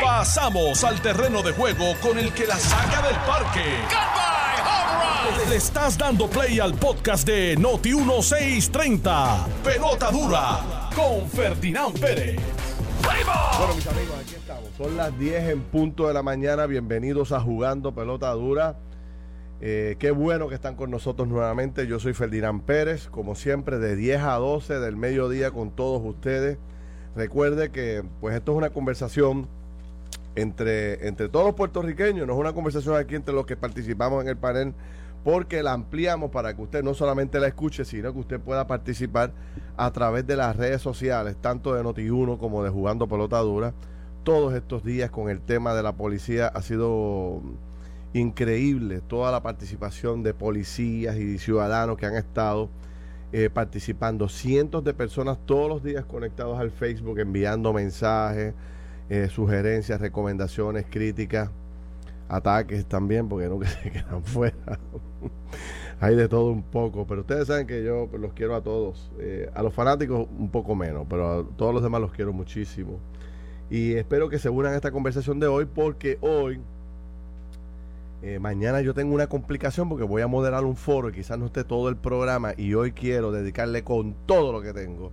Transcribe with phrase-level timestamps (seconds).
[0.00, 3.64] Pasamos al terreno de juego con el que la saca del parque.
[5.48, 9.46] Le estás dando play al podcast de Noti 1630.
[9.64, 12.40] Pelota dura con Ferdinand Pérez.
[13.02, 14.70] Bueno, mis amigos, aquí estamos.
[14.76, 16.66] Son las 10 en punto de la mañana.
[16.66, 18.76] Bienvenidos a Jugando Pelota Dura.
[19.60, 21.86] Eh, qué bueno que están con nosotros nuevamente.
[21.86, 26.58] Yo soy Ferdinand Pérez, como siempre, de 10 a 12 del mediodía con todos ustedes.
[27.14, 29.46] Recuerde que pues esto es una conversación
[30.34, 34.28] entre, entre todos los puertorriqueños, no es una conversación aquí entre los que participamos en
[34.28, 34.72] el panel,
[35.24, 39.32] porque la ampliamos para que usted no solamente la escuche, sino que usted pueda participar
[39.76, 43.74] a través de las redes sociales, tanto de Noti1 como de Jugando Pelota Dura.
[44.24, 47.42] Todos estos días con el tema de la policía ha sido
[48.14, 52.68] increíble toda la participación de policías y ciudadanos que han estado
[53.32, 54.28] eh, participando.
[54.28, 58.54] Cientos de personas todos los días conectados al Facebook, enviando mensajes,
[59.08, 61.50] eh, sugerencias, recomendaciones, críticas,
[62.28, 64.78] ataques también, porque nunca se quedan fuera.
[66.00, 69.10] Hay de todo un poco, pero ustedes saben que yo los quiero a todos.
[69.18, 72.98] Eh, a los fanáticos un poco menos, pero a todos los demás los quiero muchísimo.
[73.70, 76.60] Y espero que se unan a esta conversación de hoy, porque hoy
[78.22, 81.46] eh, mañana yo tengo una complicación porque voy a moderar un foro y quizás no
[81.46, 85.10] esté todo el programa y hoy quiero dedicarle con todo lo que tengo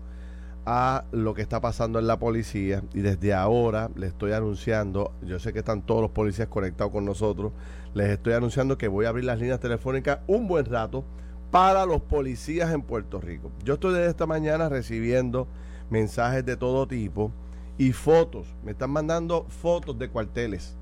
[0.68, 2.84] a lo que está pasando en la policía.
[2.94, 7.04] Y desde ahora les estoy anunciando, yo sé que están todos los policías conectados con
[7.04, 7.52] nosotros,
[7.96, 11.04] les estoy anunciando que voy a abrir las líneas telefónicas un buen rato
[11.50, 13.52] para los policías en Puerto Rico.
[13.64, 15.48] Yo estoy desde esta mañana recibiendo
[15.90, 17.32] mensajes de todo tipo
[17.80, 20.79] y fotos, me están mandando fotos de cuarteles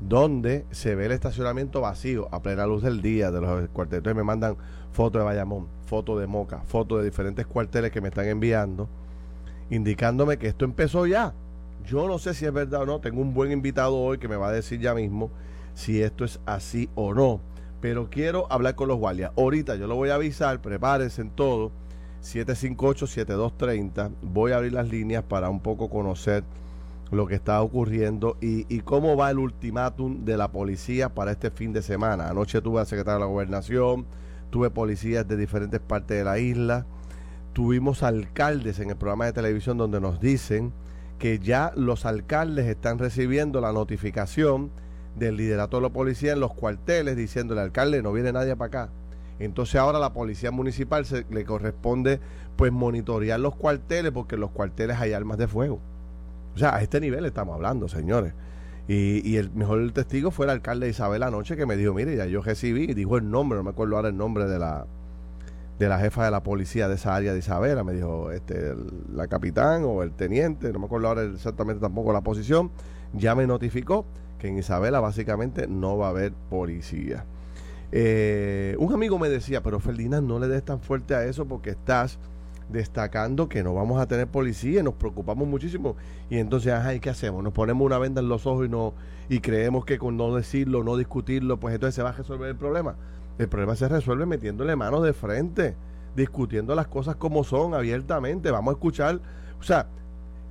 [0.00, 3.98] donde se ve el estacionamiento vacío a plena luz del día de los cuarteles.
[3.98, 4.56] Entonces me mandan
[4.92, 8.88] fotos de Bayamón, fotos de Moca, fotos de diferentes cuarteles que me están enviando,
[9.70, 11.34] indicándome que esto empezó ya.
[11.84, 14.36] Yo no sé si es verdad o no, tengo un buen invitado hoy que me
[14.36, 15.30] va a decir ya mismo
[15.74, 17.40] si esto es así o no.
[17.80, 19.32] Pero quiero hablar con los guardias.
[19.36, 21.70] Ahorita yo lo voy a avisar, prepárense en todo.
[22.22, 24.10] 758-7230.
[24.22, 26.42] Voy a abrir las líneas para un poco conocer
[27.10, 31.72] lo que está ocurriendo y, cómo va el ultimátum de la policía para este fin
[31.72, 32.28] de semana.
[32.28, 34.06] Anoche tuve al secretario de la gobernación,
[34.50, 36.86] tuve policías de diferentes partes de la isla,
[37.52, 40.72] tuvimos alcaldes en el programa de televisión donde nos dicen
[41.18, 44.70] que ya los alcaldes están recibiendo la notificación
[45.16, 48.82] del liderato de la policía en los cuarteles diciendo el alcalde no viene nadie para
[48.84, 48.92] acá.
[49.38, 52.20] Entonces ahora la policía municipal se, le corresponde
[52.56, 55.80] pues monitorear los cuarteles porque en los cuarteles hay armas de fuego.
[56.58, 58.34] O sea, a este nivel estamos hablando, señores.
[58.88, 62.26] Y, el mejor testigo fue el alcalde de Isabel anoche que me dijo, mire, ya
[62.26, 64.86] yo recibí, y dijo el nombre, no me acuerdo ahora el nombre de la
[65.78, 68.74] de la jefa de la policía de esa área de Isabela, me dijo este
[69.12, 72.72] la capitán o el teniente, no me acuerdo ahora exactamente tampoco la posición,
[73.12, 74.04] ya me notificó
[74.40, 77.24] que en Isabela básicamente no va a haber policía.
[77.92, 81.70] Eh, un amigo me decía, pero Ferdinand, no le des tan fuerte a eso porque
[81.70, 82.18] estás
[82.68, 85.96] destacando que no vamos a tener policía, nos preocupamos muchísimo.
[86.30, 87.42] Y entonces, ajá, qué hacemos?
[87.42, 88.94] Nos ponemos una venda en los ojos y, no,
[89.28, 92.56] y creemos que con no decirlo, no discutirlo, pues entonces se va a resolver el
[92.56, 92.96] problema.
[93.38, 95.76] El problema se resuelve metiéndole manos de frente,
[96.16, 98.50] discutiendo las cosas como son, abiertamente.
[98.50, 99.20] Vamos a escuchar,
[99.60, 99.86] o sea,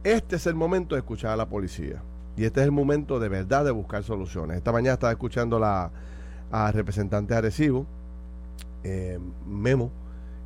[0.04, 2.02] este es el momento de escuchar a la policía.
[2.38, 4.58] Y este es el momento de verdad de buscar soluciones.
[4.58, 5.92] Esta mañana estaba escuchando la,
[6.52, 7.86] a representante de
[8.84, 9.92] eh, Memo,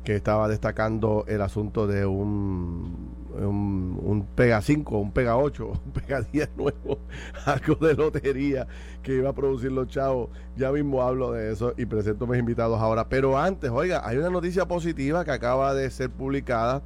[0.04, 6.22] que estaba destacando el asunto de un, un, Pega 5, un Pega 8, un Pega
[6.22, 6.98] 10 nuevo,
[7.46, 8.66] algo de lotería
[9.02, 10.30] que iba a producir los chavos.
[10.56, 13.08] Ya mismo hablo de eso y presento a mis invitados ahora.
[13.08, 16.82] Pero antes, oiga, hay una noticia positiva que acaba de ser publicada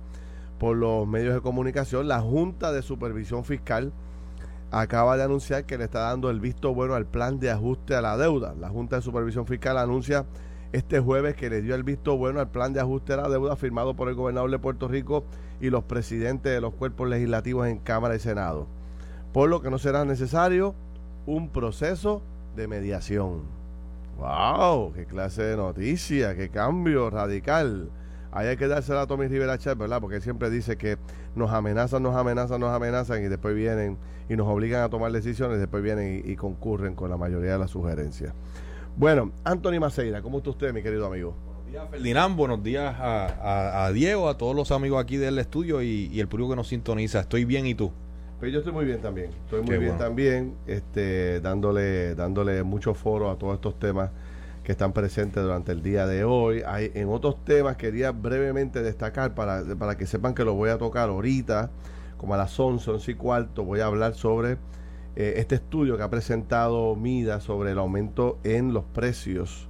[0.59, 2.09] por los medios de comunicación.
[2.09, 3.93] La Junta de Supervisión Fiscal
[4.71, 8.03] acaba de anunciar que le está dando el visto bueno al plan de ajuste a
[8.03, 8.55] la deuda.
[8.59, 10.27] La Junta de Supervisión Fiscal anuncia
[10.73, 13.57] este jueves que le dio el visto bueno al plan de ajuste de la deuda
[13.57, 15.25] firmado por el gobernador de Puerto Rico
[15.61, 18.67] y los presidentes de los cuerpos legislativos en Cámara y Senado.
[19.33, 20.75] Por lo que no será necesario
[21.27, 22.23] un proceso
[22.55, 23.43] de mediación.
[24.19, 24.93] ¡Wow!
[24.95, 26.35] ¡Qué clase de noticia!
[26.35, 27.91] ¡Qué cambio radical!
[28.33, 30.01] Ahí hay que dársela a Tommy Rivera Chat, ¿verdad?
[30.01, 30.99] Porque siempre dice que
[31.35, 33.97] nos amenazan, nos amenazan, nos amenazan y después vienen
[34.29, 37.71] y nos obligan a tomar decisiones, después vienen y concurren con la mayoría de las
[37.71, 38.35] sugerencias.
[38.99, 41.35] Bueno, Anthony Maceira, ¿cómo está usted, mi querido amigo?
[41.45, 42.35] Buenos días, Ferdinand.
[42.35, 46.57] Buenos días a, Diego, a todos los amigos aquí del estudio y, el público que
[46.57, 47.21] nos sintoniza.
[47.21, 47.93] Estoy bien, ¿y tú?
[48.39, 49.33] Pues yo estoy muy bien también.
[49.45, 54.13] Estoy muy bien también, este, dándole, dándole mucho foro a todos estos temas
[54.65, 56.63] que están presentes durante el día de hoy.
[56.67, 60.79] Hay, en otros temas quería brevemente destacar para, para que sepan que lo voy a
[60.79, 61.71] tocar ahorita
[62.17, 64.57] como a las 11, 11 y cuarto, voy a hablar sobre
[65.17, 69.67] eh, este estudio que ha presentado MIDA sobre el aumento en los precios,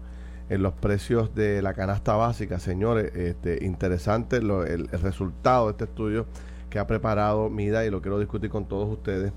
[0.48, 2.58] en los precios de la canasta básica.
[2.58, 6.26] Señores, este, interesante el, resultado de este estudio
[6.68, 9.32] que ha preparado MIDA y lo quiero discutir con todos ustedes.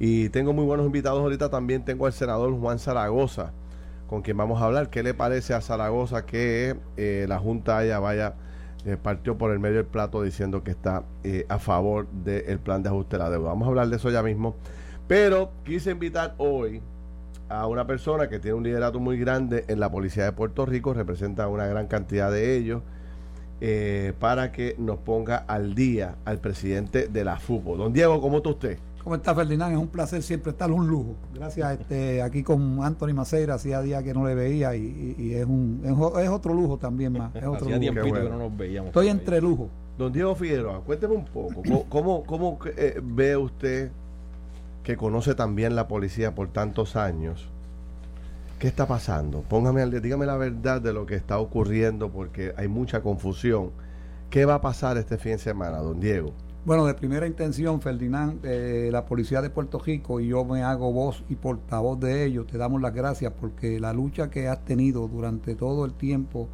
[0.00, 1.48] Y tengo muy buenos invitados ahorita.
[1.48, 3.52] También tengo al senador Juan Zaragoza,
[4.08, 4.90] con quien vamos a hablar.
[4.90, 8.34] ¿Qué le parece a Zaragoza que eh, la Junta haya vaya
[8.84, 11.04] eh, partió por el medio del plato diciendo que está
[11.48, 13.50] a favor del plan de ajuste de la deuda?
[13.50, 14.56] Vamos a hablar de eso ya mismo.
[15.08, 16.80] Pero quise invitar hoy
[17.48, 20.94] a una persona que tiene un liderato muy grande en la Policía de Puerto Rico,
[20.94, 22.82] representa una gran cantidad de ellos,
[24.18, 27.76] para que nos ponga al día al presidente de la FUPO.
[27.76, 28.78] Don Diego, ¿cómo está usted?
[29.04, 29.72] ¿Cómo está Ferdinand?
[29.72, 31.16] Es un placer siempre estar, un lujo.
[31.34, 35.82] Gracias este, aquí con Anthony Maceira, hacía días que no le veía y, es, un,
[35.84, 37.34] es, otro lujo también más.
[37.34, 38.14] Es otro hacía lujo.
[38.14, 38.88] que no nos veíamos.
[38.88, 39.68] Estoy entre lujo.
[39.98, 43.90] Don Diego Figueroa, cuénteme un poco, ¿cómo, cómo, eh, ve usted
[44.82, 47.48] que conoce también la policía por tantos años?
[48.58, 49.42] ¿Qué está pasando?
[49.42, 53.70] Póngame, dígame la verdad de lo que está ocurriendo porque hay mucha confusión.
[54.30, 56.32] ¿Qué va a pasar este fin de semana, don Diego?
[56.64, 60.92] Bueno, de primera intención, Ferdinand, eh, la Policía de Puerto Rico y yo me hago
[60.92, 65.08] voz y portavoz de ellos, te damos las gracias porque la lucha que has tenido
[65.08, 66.48] durante todo el tiempo,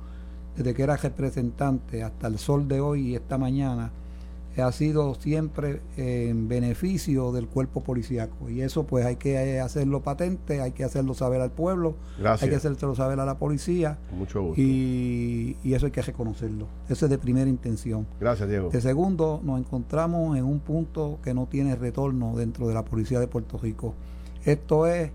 [0.57, 3.91] desde que eras representante hasta el sol de hoy y esta mañana,
[4.63, 10.61] ha sido siempre en beneficio del cuerpo policíaco y eso pues hay que hacerlo patente,
[10.61, 13.99] hay que hacerlo saber al pueblo, hay que hacerlo saber a la policía.
[14.13, 14.61] Mucho gusto.
[14.61, 16.67] Y, eso hay que reconocerlo.
[16.89, 18.07] Eso es de primera intención.
[18.19, 18.71] Gracias, Diego.
[18.71, 23.21] De segundo, nos encontramos en un punto que no tiene retorno dentro de la policía
[23.21, 23.95] de Puerto Rico.
[24.45, 25.13] Esto es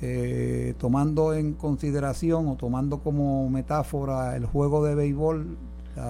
[0.00, 5.56] eh, tomando en consideración o tomando como metáfora el juego de béisbol,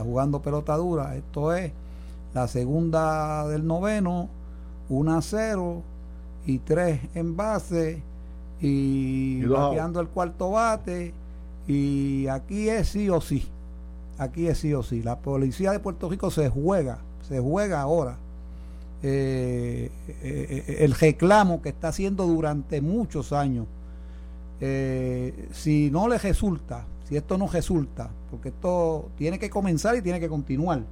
[0.05, 1.73] jugando pelota dura, esto es
[2.35, 4.29] la segunda del noveno,
[4.89, 5.83] 1 a 0
[6.47, 8.03] y 3 en base
[8.61, 11.13] y, bateando el cuarto bate
[11.67, 13.47] y aquí es sí o sí.
[14.19, 15.03] Aquí es sí o sí.
[15.03, 16.99] La policía de Puerto Rico se juega,
[17.29, 18.17] se juega ahora.
[19.03, 23.67] Eh, eh, eh, el reclamo que está haciendo durante muchos años.
[24.61, 30.21] si no le resulta, si esto no resulta, porque esto tiene que comenzar y tiene
[30.21, 30.83] que continuar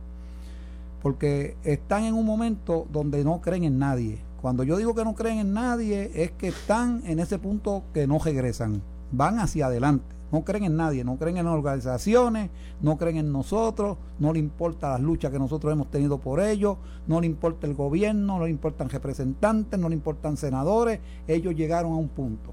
[1.03, 4.19] porque están en un momento donde no creen en nadie.
[4.41, 8.07] Cuando yo digo que no creen en nadie, es que están en ese punto que
[8.07, 8.83] no regresan,
[9.13, 10.21] van hacia adelante.
[10.33, 12.51] No creen en nadie, no creen en las organizaciones,
[12.81, 16.77] no creen en nosotros, no le importa las luchas que nosotros hemos tenido por ellos,
[17.09, 21.01] no le importa el gobierno, no le importan representantes, no le importan senadores.
[21.27, 22.53] Ellos llegaron a un punto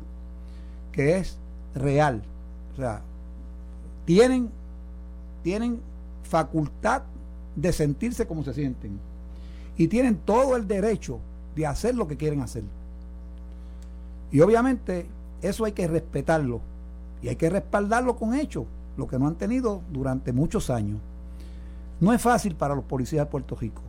[0.91, 1.37] que es
[1.75, 2.23] real.
[2.73, 3.01] O sea,
[4.05, 4.49] tienen,
[5.43, 5.79] tienen
[6.23, 7.03] facultad
[7.57, 8.99] de sentirse como se sienten.
[9.75, 11.19] Y tienen todo el derecho
[11.55, 12.63] de hacer lo que quieren hacer.
[14.31, 15.07] Y obviamente
[15.41, 16.61] eso hay que respetarlo.
[17.21, 18.65] Y hay que respaldarlo con hechos,
[18.95, 20.99] lo que no han tenido durante muchos años.
[21.99, 23.81] No es fácil para los policías de Puerto Rico.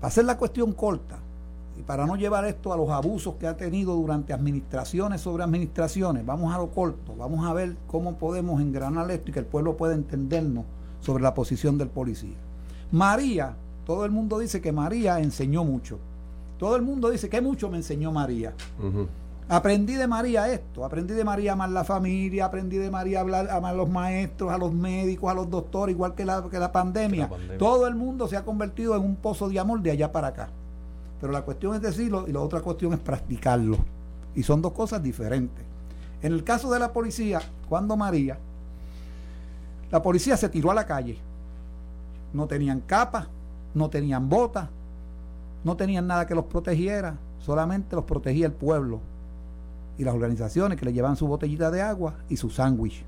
[0.00, 1.18] Para hacer la cuestión corta
[1.78, 6.26] y para no llevar esto a los abusos que ha tenido durante administraciones sobre administraciones,
[6.26, 9.76] vamos a lo corto, vamos a ver cómo podemos engranar esto y que el pueblo
[9.76, 10.64] pueda entendernos
[11.00, 12.45] sobre la posición del policía.
[12.92, 15.98] María, todo el mundo dice que María enseñó mucho.
[16.58, 18.54] Todo el mundo dice que mucho me enseñó María.
[19.48, 23.20] Aprendí de María esto, aprendí de María a amar la familia, aprendí de María a,
[23.20, 26.58] hablar, amar a los maestros, a los médicos, a los doctores, igual que la, que
[26.58, 27.30] la pandemia.
[27.58, 30.48] Todo el mundo se ha convertido en un pozo de amor de allá para acá.
[31.20, 33.78] Pero la cuestión es decirlo y la otra cuestión es practicarlo.
[34.34, 35.64] Y son dos cosas diferentes.
[36.22, 38.38] En el caso de la policía, cuando María,
[39.92, 41.18] la policía se tiró a la calle
[42.32, 43.28] no tenían capa,
[43.74, 44.68] no tenían botas,
[45.64, 49.00] no tenían nada que los protegiera, solamente los protegía el pueblo
[49.98, 53.04] y las organizaciones que le llevaban su botellita de agua y su sándwich.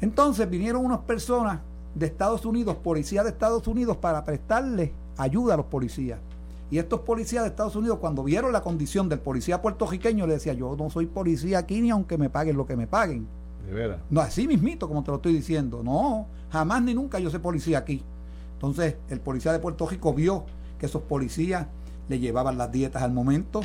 [0.00, 1.60] Entonces vinieron unas personas
[1.94, 6.18] de Estados Unidos, policías de Estados Unidos, para prestarle ayuda a los policías.
[6.70, 10.52] Y estos policías de Estados Unidos, cuando vieron la condición del policía puertorriqueño, le decía,
[10.52, 13.26] yo no soy policía aquí ni aunque me paguen lo que me paguen.
[14.10, 15.82] No, así mismito, como te lo estoy diciendo.
[15.82, 18.02] No, jamás ni nunca yo soy policía aquí.
[18.54, 20.44] Entonces, el policía de Puerto Rico vio
[20.78, 21.66] que esos policías
[22.08, 23.60] le llevaban las dietas al momento,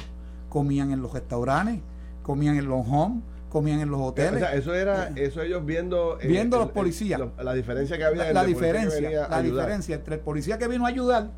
[0.50, 1.80] comían en los restaurantes,
[2.22, 4.44] comían en los homes, comían en los hoteles.
[4.54, 6.20] eso era, eso ellos viendo.
[6.20, 7.22] Eh, viendo los policías.
[7.42, 8.34] la diferencia que había.
[8.34, 11.32] La, diferencia, la diferencia entre el policía que vino a ayudar.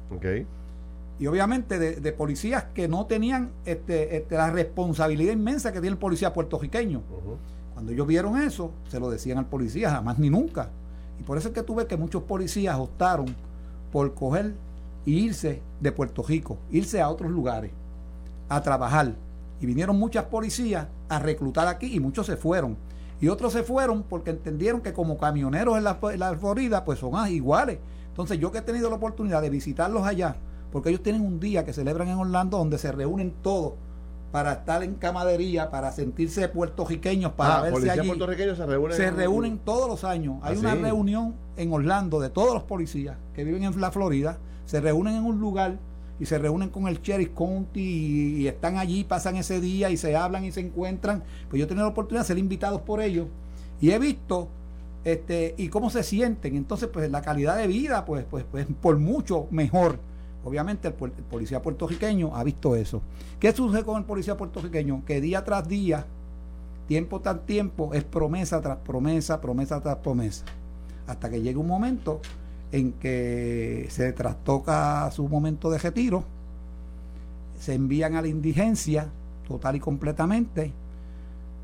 [1.18, 5.98] Y obviamente de, policías que no tenían este, este, la responsabilidad inmensa que tiene el
[5.98, 7.04] policía puertorriqueño.
[7.76, 10.70] Cuando ellos vieron eso, se lo decían al policía, jamás ni nunca.
[11.20, 13.36] Y por eso es que tuve que muchos policías optaron
[13.92, 14.56] por coger
[15.06, 17.72] y irse de Puerto Rico, irse a otros lugares
[18.48, 19.14] a trabajar.
[19.60, 22.78] Y vinieron muchas policías a reclutar aquí y muchos se fueron.
[23.20, 27.12] Y otros se fueron porque entendieron que como camioneros en la, la Florida pues son
[27.16, 27.80] ah, iguales.
[28.08, 30.38] Entonces yo que he tenido la oportunidad de visitarlos allá,
[30.72, 33.74] porque ellos tienen un día que celebran en Orlando donde se reúnen todos
[34.36, 38.06] para estar en camadería, para sentirse puertorriqueños, para Ah, verse allí.
[38.06, 38.98] puertorriqueños se reúnen.
[38.98, 40.40] Se en- reúnen todos los años.
[40.42, 40.80] Hay ¿Ah, una sí?
[40.82, 44.38] reunión en Orlando de todos los policías que viven en la Florida.
[44.66, 45.78] Se reúnen en un lugar
[46.20, 49.96] y se reúnen con el Sheriff County y, y están allí, pasan ese día y
[49.96, 51.24] se hablan y se encuentran.
[51.50, 53.28] Pues yo he tenido la oportunidad de ser invitados por ellos
[53.80, 54.50] y he visto
[55.06, 56.58] este y cómo se sienten.
[56.58, 59.98] Entonces, pues la calidad de vida, pues, pues, pues por mucho mejor.
[60.46, 63.02] Obviamente el, policía puertorriqueño ha visto eso.
[63.40, 65.04] ¿Qué sucede con el policía puertorriqueño?
[65.04, 66.06] Que día tras día
[66.88, 70.46] tiempo tras tiempo es promesa tras promesa, promesa tras promesa.
[71.08, 72.22] Hasta que llega un momento
[72.72, 76.24] en que se trastoca su momento de retiro,
[77.60, 79.10] se envían a la indigencia
[79.48, 80.74] total y completamente,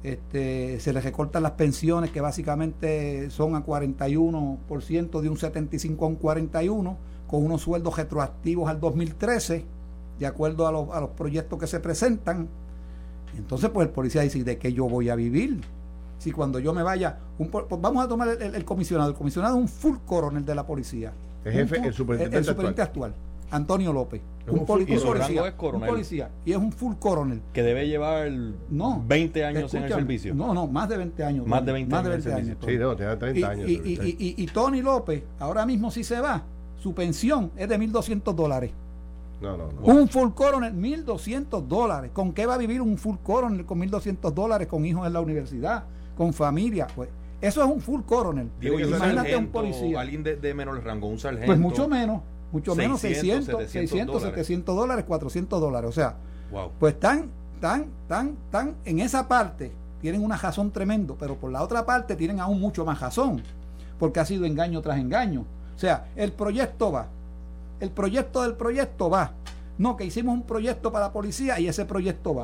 [0.04, 6.08] este, se les recortan las pensiones que básicamente son a 41%, de un 75 a
[6.08, 6.98] un 41,
[7.32, 9.64] con unos sueldos retroactivos al 2013,
[10.20, 12.48] de acuerdo a los, a los proyectos que se presentan.
[13.38, 15.62] Entonces, pues el policía dice, ¿de qué yo voy a vivir?
[16.20, 19.10] Si cuando yo me vaya, un pues vamos a tomar el, el- el comisionado.
[19.10, 21.14] El comisionado es un full coronel de la policía.
[21.46, 23.14] El jefe, full- el superintendente el superintendente actual.
[23.50, 24.22] Antonio López.
[24.48, 25.48] Un Un, full un policía.
[25.48, 25.90] Es coronel.
[25.90, 26.30] Un policía.
[26.46, 27.42] Y es un full coronel.
[27.54, 28.30] Que debe llevar
[28.70, 29.04] No.
[29.08, 30.36] 20 años en el servicio.
[30.36, 31.48] No, no, más de 20 años.
[31.48, 32.58] Más de 20 más de años 20 en años.
[32.62, 32.70] servicio.
[32.70, 33.70] Sí, no, tiene 30 y, años.
[33.70, 36.44] y- y- y- y- y Tony López, ahora mismo si se va,
[36.82, 38.72] su pensión es de 1.200 dólares.
[39.42, 39.82] no, no, no.
[39.82, 42.12] Un full coronel, 1.200 dólares.
[42.14, 45.22] ¿Con qué va a vivir un full coronel con 1.200 dólares con hijos en la
[45.22, 45.84] universidad,
[46.18, 46.88] con familia?
[46.96, 47.10] Pues
[47.40, 48.50] eso es un full coronel.
[48.60, 50.00] Digo, un Imagínate un sargento, policía.
[50.02, 51.46] alguien de, de menor rango, un sargento.
[51.48, 52.22] Pues mucho menos,
[52.52, 54.36] mucho menos, 600, 600, 700 600, dólares.
[54.48, 55.90] 700 dólares, 400 dólares.
[55.90, 56.16] O sea,
[56.52, 56.72] Wow.
[56.80, 59.72] pues tan, tan, tan, tan, en esa parte
[60.02, 63.42] tienen una razón tremendo, pero por la otra parte tienen aún mucho más razón,
[63.98, 65.46] porque ha sido engaño tras engaño.
[65.76, 67.08] O sea, el proyecto va,
[67.80, 69.34] el proyecto del proyecto va.
[69.78, 72.44] No, que hicimos un proyecto para la policía y ese proyecto va.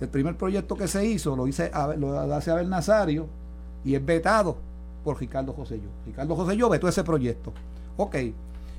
[0.00, 3.26] El primer proyecto que se hizo lo, hice, lo hace Abel Nazario
[3.84, 4.56] y es vetado
[5.02, 5.88] por Ricardo Joselló.
[6.04, 7.52] Ricardo Joselló vetó ese proyecto.
[7.96, 8.16] Ok.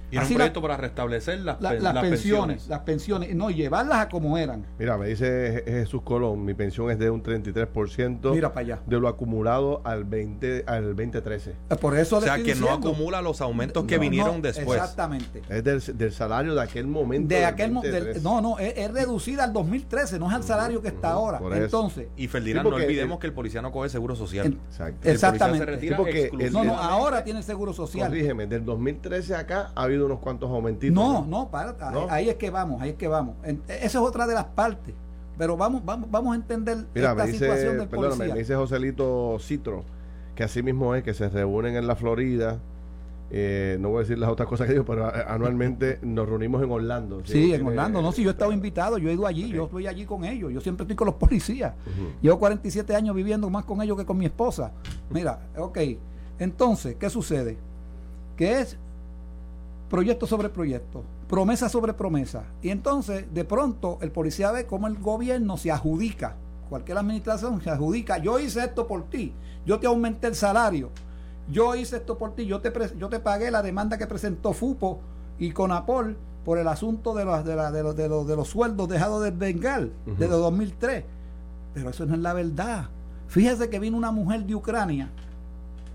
[0.10, 2.80] Y era un Así la- proyecto para restablecer las, la- pe- las, las pensiones, las
[2.82, 4.66] pensiones, no, llevarlas a como eran.
[4.80, 8.80] Mira, me dice Je- Jesús Colón, mi pensión es de un 33% Mira para allá.
[8.86, 11.52] de lo acumulado al 20 al 2013.
[11.70, 14.80] Eh, Por eso O sea, que no acumula los aumentos que No, vinieron no, después.
[14.80, 15.42] Exactamente.
[15.50, 17.28] Es del, del salario de aquel momento.
[17.28, 18.22] De aquel mo- del- 2013.
[18.24, 21.40] no, no, es, es reducida al 2013, no es al salario que está ahora.
[21.40, 21.64] por eso.
[21.66, 24.46] Entonces, Y Ferdinand, Sí, no olvidemos el- que el policía no coge seguro social.
[24.48, 24.58] El
[25.12, 25.38] exactamente.
[25.38, 28.08] policía se retira Sí, porque el- no, no, ahora tiene seguro social.
[28.10, 30.96] Corrígeme, del 2013 acá ha habido unos cuantos aumentitos.
[30.96, 32.08] No, no, para, ahí- ¿No?
[32.10, 33.36] ahí es que vamos, ahí es que vamos.
[33.44, 34.94] Esa es otra de las partes.
[35.38, 38.34] Pero vamos, vamos, vamos a entender Mira, esta me dice, situación del perdóname, policía.
[38.34, 39.84] me dice Joselito Citro,
[40.36, 42.58] que así mismo es, que se reúnen en la Florida.
[43.30, 46.64] eh, no voy a decir las otras cosas que digo, pero eh, anualmente nos reunimos
[46.64, 47.22] en Orlando.
[47.26, 48.02] Sí, en Orlando.
[48.02, 50.52] No, si yo he estado invitado, yo he ido allí, yo estoy allí con ellos.
[50.54, 51.74] Yo siempre estoy con los policías.
[51.86, 52.08] Ujú.
[52.22, 54.72] Llevo 47 años viviendo más con ellos que con mi esposa.
[55.12, 55.78] Mira, ok.
[56.40, 57.58] Entonces, ¿qué sucede?
[58.36, 58.78] Que es
[59.90, 62.44] proyecto sobre proyecto, promesa sobre promesa.
[62.62, 66.36] Y entonces, de pronto, el policía ve cómo el gobierno se adjudica,
[66.70, 69.34] cualquier administración se adjudica, yo hice esto por ti,
[69.66, 70.90] yo te aumenté el salario,
[71.50, 75.00] yo hice esto por ti, yo te, yo te pagué la demanda que presentó FUPO
[75.40, 78.48] y CONAPOL por el asunto de los, de, la- de los, de los, de los
[78.50, 81.04] sueldos dejados del Bengal desde 2003.
[81.74, 82.90] Pero eso no es la verdad.
[83.28, 85.10] Fíjese que vino una mujer de Ucrania,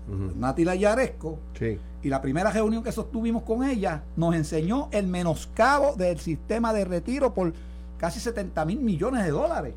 [0.07, 0.37] Ujú.
[0.37, 1.79] Natila Yaresco, Sí.
[2.01, 6.83] y la primera reunión que sostuvimos con ella nos enseñó el menoscabo del sistema de
[6.85, 7.53] retiro por
[7.97, 9.73] casi 70 mil millones de dólares.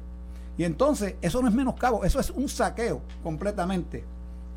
[0.58, 4.04] Y entonces, eso no es menoscabo, eso es un saqueo completamente.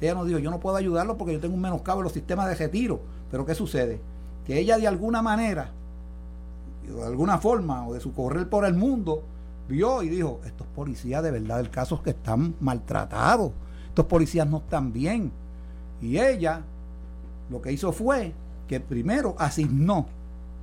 [0.01, 2.47] Ella nos dijo, yo no puedo ayudarlo porque yo tengo un menoscabo en los sistemas
[2.47, 3.01] de retiro.
[3.29, 3.99] Pero ¿qué sucede?
[4.45, 5.71] Que ella de alguna manera,
[6.88, 9.21] de alguna forma, o de su correr por el mundo,
[9.67, 13.51] vio y dijo, estos policías de verdad del caso es que están maltratados,
[13.89, 15.31] estos policías no están bien.
[16.01, 16.62] Y ella
[17.50, 18.34] lo que hizo fue
[18.68, 20.06] que primero asignó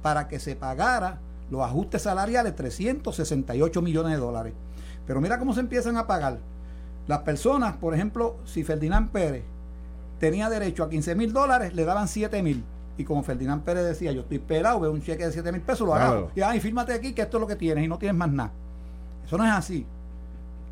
[0.02, 1.18] para que se pagara
[1.50, 4.52] los ajustes salariales 368 millones de dólares.
[5.06, 6.38] Pero mira cómo se empiezan a pagar.
[7.06, 9.44] Las personas, por ejemplo, si Ferdinand Pérez
[10.18, 12.64] tenía derecho a 15 mil dólares, le daban 7 mil.
[12.98, 15.86] Y como Ferdinand Pérez decía, yo estoy pelado, veo un cheque de 7 mil pesos,
[15.86, 16.10] lo Claro.
[16.10, 16.30] agarro.
[16.34, 18.50] Y ay, fírmate aquí que esto es lo que tienes y no tienes más nada.
[19.24, 19.86] Eso no es así.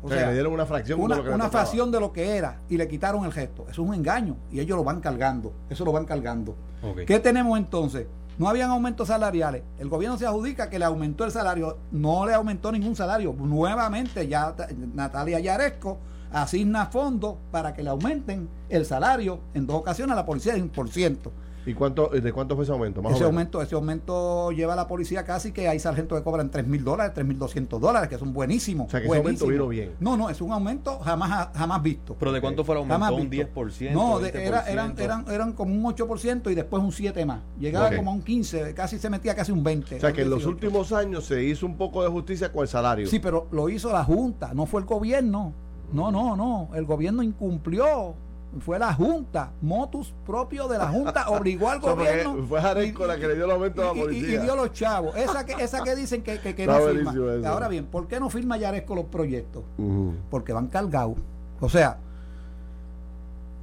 [0.05, 2.13] O sea, le dieron una fracción de una, lo que le una fracción de lo
[2.13, 3.63] que era y le quitaron el gesto.
[3.63, 5.53] Eso es un engaño y ellos lo van cargando.
[5.69, 6.55] Eso lo van cargando.
[7.07, 8.07] ¿Qué tenemos entonces?
[8.37, 9.63] no habían aumentos salariales.
[9.79, 11.77] El gobierno se adjudica que le aumentó el salario.
[11.91, 13.33] No le aumentó ningún salario.
[13.33, 14.53] Nuevamente, ya
[14.93, 15.99] Natalia Yaresco
[16.31, 20.61] asigna fondos para que le aumenten el salario en dos ocasiones a la policía de
[20.61, 21.31] un por ciento.
[21.65, 23.01] ¿Y cuánto, de cuánto fue ese aumento?
[23.09, 26.67] ese, aumento ese aumento lleva a la policía casi que hay sargentos que cobran 3
[26.67, 28.87] mil dólares, 3 mil 200 dólares, que son buenísimos.
[28.87, 29.93] O sea, que ese aumento vino bien.
[29.99, 32.15] No, no, es un aumento jamás jamás visto.
[32.19, 33.15] ¿Pero de cuánto fue el aumento?
[33.15, 33.91] ¿Un 10%?
[33.91, 37.41] No, era, eran, eran, eran como un 8% y después un 7 más.
[37.59, 39.95] Llegaba como a un 15, casi se metía casi un 20.
[39.95, 42.67] O sea, que en los últimos años se hizo un poco de justicia con el
[42.67, 43.07] salario.
[43.07, 45.53] Sí, pero lo hizo la Junta, no fue el gobierno.
[45.91, 46.69] No, no, no.
[46.73, 48.15] El gobierno incumplió
[48.59, 52.45] fue la Junta, motus propio de la Junta, obligó al gobierno.
[52.47, 54.35] Fue Jarenco la que le dio el aumento a la policía.
[54.35, 55.15] Y, dio los chavos.
[55.15, 57.13] Esa que, esa que dicen que, que, no firma.
[57.47, 59.63] Ahora bien, ¿por qué no firma Yaresco los proyectos?
[60.29, 61.17] Porque van cargados.
[61.59, 61.97] O sea,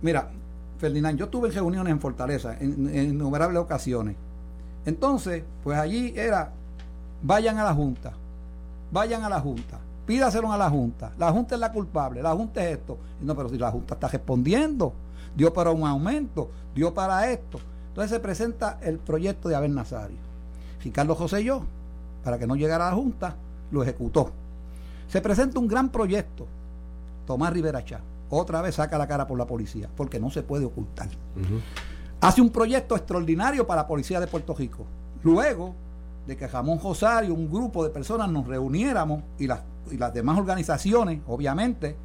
[0.01, 0.31] mira,
[0.79, 4.17] Ferdinand, yo tuve reuniones en Fortaleza en, en innumerables ocasiones.
[4.85, 6.53] Entonces, pues allí era,
[7.23, 8.13] vayan a la Junta,
[8.91, 11.13] vayan a la Junta pídaselo a la Junta.
[11.19, 12.99] La Junta es la culpable, la Junta es esto.
[13.21, 14.93] No, pero si la Junta está respondiendo,
[15.37, 17.59] dio para un aumento, dio para esto.
[17.89, 20.17] Entonces se presenta el proyecto de Abel Nazario.
[20.83, 21.63] Ricardo José yo,
[22.25, 23.37] para que no llegara a la Junta,
[23.71, 24.31] lo ejecutó.
[25.09, 26.47] Se presenta un gran proyecto.
[27.27, 30.65] Tomás Rivera Chá, otra vez saca la cara por la policía, porque no se puede
[30.65, 31.09] ocultar.
[32.21, 34.85] Hace un proyecto extraordinario para la policía de Puerto Rico.
[35.23, 35.75] Luego
[36.27, 40.39] de que Jamón Rosario, un grupo de personas nos reuniéramos y las y las demás
[40.39, 41.97] organizaciones, obviamente,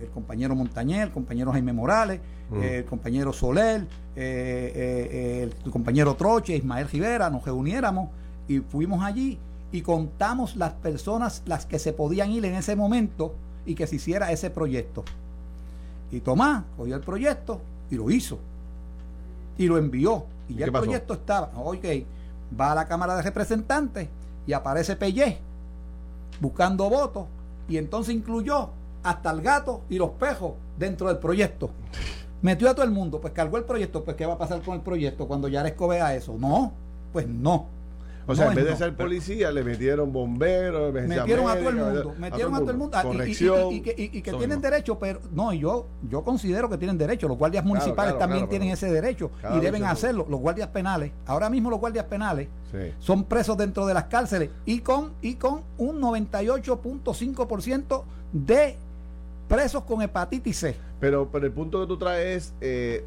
[0.00, 2.62] el compañero Montañer, el compañero Jaime Morales, mm.
[2.62, 3.82] el compañero Soler,
[4.16, 8.08] eh, eh, el compañero Troche, Ismael Rivera, nos reuniéramos
[8.48, 9.38] y fuimos allí
[9.72, 13.34] y contamos las personas, las que se podían ir en ese momento
[13.66, 15.04] y que se hiciera ese proyecto.
[16.10, 17.60] Y Tomás cogió el proyecto
[17.90, 18.38] y lo hizo.
[19.58, 20.24] Y lo envió.
[20.48, 21.52] Y ya el proyecto estaba.
[21.54, 21.84] Ok,
[22.58, 24.08] va a la Cámara de Representantes
[24.46, 25.38] y aparece Pellé
[26.40, 27.26] buscando votos
[27.68, 28.70] y entonces incluyó
[29.02, 31.70] hasta el gato y los pejos dentro del proyecto.
[32.42, 34.74] Metió a todo el mundo, pues cargó el proyecto, pues ¿qué va a pasar con
[34.74, 36.36] el proyecto cuando Yaresco vea eso?
[36.38, 36.72] No,
[37.12, 37.66] pues no.
[38.30, 42.14] O sea, en vez de ser policía, le metieron bomberos, metieron a todo el mundo,
[42.18, 46.68] metieron a todo el mundo, ah, y, que, tienen derecho, pero no, yo yo considero
[46.68, 47.28] que tienen derecho.
[47.28, 50.26] Los guardias municipales también tienen ese derecho y deben hacerlo.
[50.28, 52.48] Los guardias penales, ahora mismo los guardias penales
[52.98, 58.76] son presos dentro de las cárceles y con y con un 98.5% de
[59.48, 60.76] presos con hepatitis C.
[61.00, 63.04] Pero, pero el punto que tú traes es eh,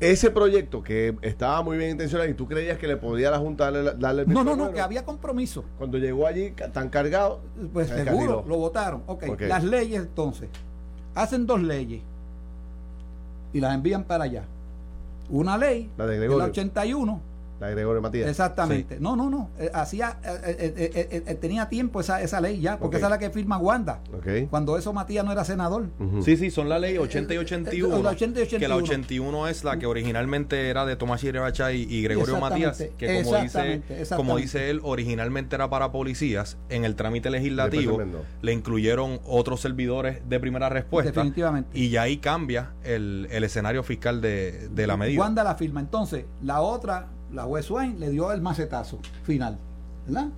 [0.00, 3.70] ese proyecto que estaba muy bien intencionado y tú creías que le podía la Junta
[3.70, 5.64] darle, el No, no, no, que había compromiso.
[5.76, 7.40] Cuando llegó allí tan cargado.
[7.72, 9.02] Pues seguro, lo votaron.
[9.06, 9.30] Okay.
[9.30, 10.48] ok, las leyes entonces.
[11.14, 12.02] Hacen dos leyes
[13.52, 14.44] y las envían para allá.
[15.30, 17.20] Una ley, la de, de la 81,
[17.60, 18.28] la de Gregorio Matías.
[18.28, 18.98] Exactamente.
[19.00, 19.50] No, no, no.
[19.58, 23.30] Eh, hacía, eh, eh, tenía tiempo esa, esa ley ya, porque esa es la que
[23.30, 24.00] firma Wanda.
[24.50, 25.88] Cuando eso Matías no era senador.
[26.22, 28.02] Sí, sí, son la ley 80 y 81.
[28.02, 28.60] La 80 y 81.
[28.60, 32.82] Que la 81 es la que originalmente era de Tomás Chiribachá y, y, Gregorio Matías,
[32.96, 33.82] que como dice,
[34.16, 36.56] como dice él, originalmente era para policías.
[36.68, 38.00] En el trámite legislativo
[38.42, 41.12] le incluyeron otros servidores de primera respuesta.
[41.12, 41.70] Definitivamente.
[41.78, 45.20] Y ya ahí cambia el, el escenario fiscal de, de la medida.
[45.20, 45.80] Wanda la firma.
[45.80, 49.58] Entonces, la otra la West Wine le dio el macetazo final,
[50.06, 50.28] ¿verdad?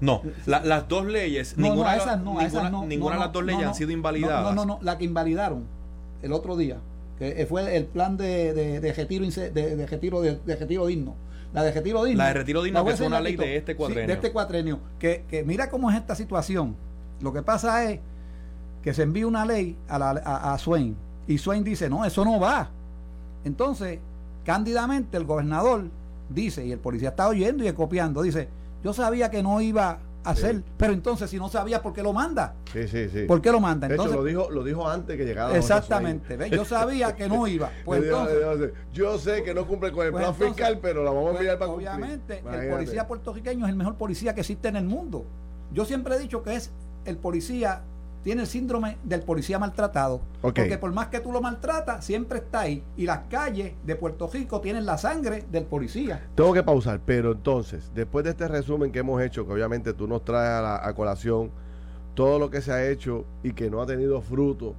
[0.00, 4.42] No, las dos leyes, ninguna, de las dos leyes han sido invalidadas.
[4.42, 5.64] No, no, no, la que invalidaron
[6.22, 6.78] el otro día,
[7.18, 11.14] que fue el plan de, de, de retiro, de, retiro, de, retiro digno.
[11.54, 12.18] La de retiro digno.
[12.18, 14.08] La de retiro digno, que es una ley de este cuatrenio.
[14.08, 14.80] de este cuatrenio.
[14.98, 16.74] Que, que mira cómo es esta situación.
[17.20, 18.00] Lo que pasa es
[18.82, 22.24] que se envía una ley a, la, a, a Swain y Swain dice, no, eso
[22.24, 22.70] no va.
[23.44, 24.00] Entonces,
[24.44, 25.84] cándidamente el gobernador
[26.28, 28.48] dice, y el policía está oyendo y copiando, dice,
[28.82, 32.12] yo sabía que no iba a hacer, pero entonces si no sabía, ¿por qué lo
[32.12, 32.54] manda?
[32.72, 33.24] Sí, sí, sí.
[33.24, 33.86] ¿Por qué lo manda?
[33.86, 35.56] Entonces, lo dijo, lo dijo antes que llegara.
[35.56, 37.70] Exactamente, yo sabía que no iba.
[37.84, 38.04] Pues
[38.92, 41.40] yo sé que no cumple con el pues plan fiscal, pero la vamos a pues
[41.40, 45.26] enviar para Obviamente, el policía puertorriqueño es el mejor policía que existe en el mundo.
[45.72, 46.70] Yo siempre he dicho que es
[47.04, 47.82] el policía
[48.24, 50.22] tiene el síndrome del policía maltratado.
[50.40, 52.82] Porque por más que tú lo maltratas, siempre está ahí.
[52.96, 56.26] Y las calles de Puerto Rico tienen la sangre del policía.
[56.34, 60.08] Tengo que pausar, pero entonces, después de este resumen que hemos hecho, que obviamente tú
[60.08, 61.50] nos traes a, colación
[62.14, 64.74] todo lo que se ha hecho y que no ha tenido fruto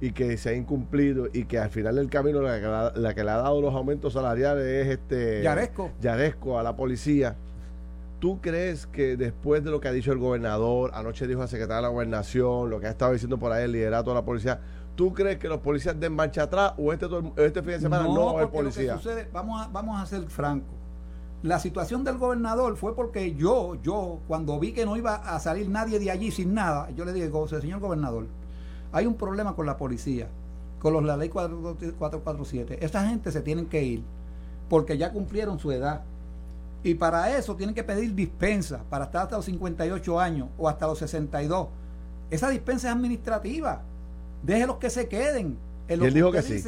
[0.00, 3.36] y que se ha incumplido y que al final del camino la que, le ha
[3.36, 5.92] dado los aumentos salariales es este Yaresco.
[6.00, 7.36] Yaresco a la policía.
[8.18, 11.76] ¿Tú crees que después de lo que ha dicho el gobernador, anoche dijo la secretaria
[11.76, 14.60] de la gobernación, lo que ha estado diciendo por ahí el liderato de la policía,
[14.94, 18.14] ¿tú crees que los policías den marcha atrás o este, este fin de semana no,
[18.14, 18.98] no va a haber policía?
[19.32, 20.74] vamos, a, vamos a ser francos.
[21.42, 25.68] La situación del gobernador fue porque yo, yo, cuando vi que no iba a salir
[25.68, 28.26] nadie de allí sin nada, yo le dije, señor gobernador,
[28.92, 30.28] hay un problema con la policía,
[30.80, 32.78] con la ley 447.
[32.82, 34.02] Esta gente se tienen que ir
[34.70, 36.02] porque ya cumplieron su edad
[36.86, 40.86] y para eso tienen que pedir dispensa para estar hasta los 58 años o hasta
[40.86, 41.66] los 62.
[42.30, 43.82] Esa dispensa es administrativa.
[44.44, 46.62] Déjelos que se queden y él dijo que sí.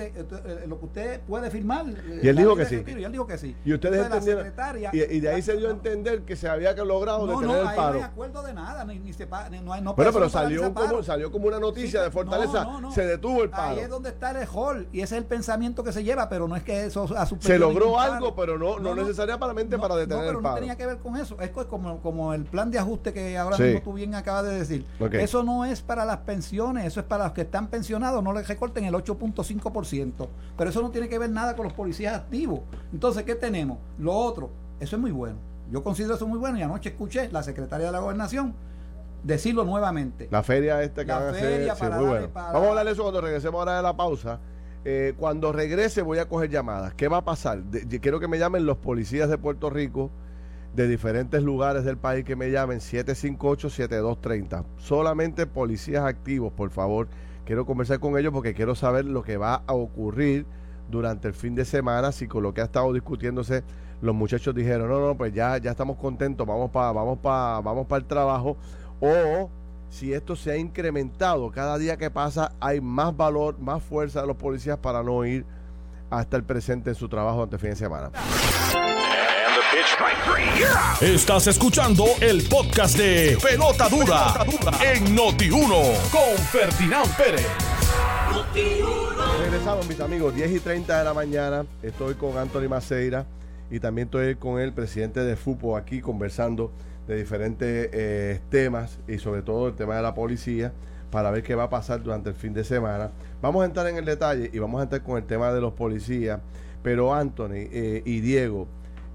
[0.67, 1.87] lo que usted puede firmar.
[2.23, 2.85] Y él dijo que sí.
[2.87, 3.57] Y él dijo que sí.
[3.65, 4.53] Y ustedes entendieron.
[4.93, 7.77] Y, de ahí se dio a entender que se había logrado no, detener no, el
[7.77, 7.95] paro.
[7.95, 8.85] No, no acuerdo de nada.
[8.85, 12.67] Ni, ni se, no, no bueno, pero salió como, salió como una noticia de Fortaleza.
[12.95, 13.77] Se detuvo el paro.
[13.77, 14.89] Ahí es donde está el hall.
[14.93, 16.29] Y ese es el pensamiento que se lleva.
[16.29, 19.97] Pero no es que eso a su Se logró algo, pero no, no, necesariamente para
[19.97, 20.55] detener el paro.
[20.55, 21.37] no tenía que ver con eso.
[21.41, 24.87] Es como, como el plan de ajuste que ahora mismo tú bien acabas de decir.
[25.13, 26.87] Eso no es para las pensiones.
[26.87, 28.23] Eso es para los que están pensionados.
[28.23, 32.15] No les recorten el 8.5% pero eso no tiene que ver nada con los policías
[32.15, 32.61] activos.
[32.93, 33.79] Entonces, ¿qué tenemos?
[33.99, 35.39] Lo otro, eso es muy bueno.
[35.71, 38.55] Yo considero eso muy bueno y anoche escuché la secretaria de la gobernación
[39.23, 40.29] decirlo nuevamente.
[40.31, 43.77] La feria esta que la feria para Vamos a hablar de eso cuando regresemos ahora
[43.77, 44.41] de la pausa.
[44.85, 46.95] Eh, cuando regrese voy a coger llamadas.
[46.95, 47.63] ¿Qué va a pasar?
[48.01, 50.11] quiero que me llamen los policías de Puerto Rico
[50.75, 54.65] de diferentes lugares del país que me llamen 758-7230.
[54.79, 57.09] Solamente policías activos, por favor
[57.49, 60.45] quiero conversar con ellos porque quiero saber lo que va a ocurrir
[60.91, 63.65] durante el fin de semana, si con lo que ha estado discutiéndose
[64.03, 67.87] los muchachos dijeron, no, no, pues ya, ya estamos contentos, vamos para vamos para vamos
[67.87, 68.59] para el trabajo,
[69.01, 69.49] o
[69.89, 74.27] si esto se ha incrementado, cada día que pasa hay más valor, más fuerza de
[74.27, 75.47] los policías para no ir
[76.11, 78.11] hasta el presente en su trabajo durante el fin de semana.
[81.01, 84.45] Estás escuchando el podcast de Pelota Dura,
[84.85, 87.47] en Noti1 con Ferdinand Pérez.
[89.41, 91.65] Regresamos, mis amigos, 10 y 30 de la mañana.
[91.81, 93.27] Estoy con Anthony Maceira
[93.71, 96.73] y también estoy con el presidente de fútbol aquí conversando
[97.07, 100.73] de diferentes eh, temas y sobre todo el tema de la policía
[101.13, 103.13] para ver qué va a pasar durante el fin de semana.
[103.41, 105.73] Vamos a entrar en el detalle y vamos a entrar con el tema de los
[105.75, 106.41] policías.
[106.83, 108.69] Pero Anthony eh, y Diego,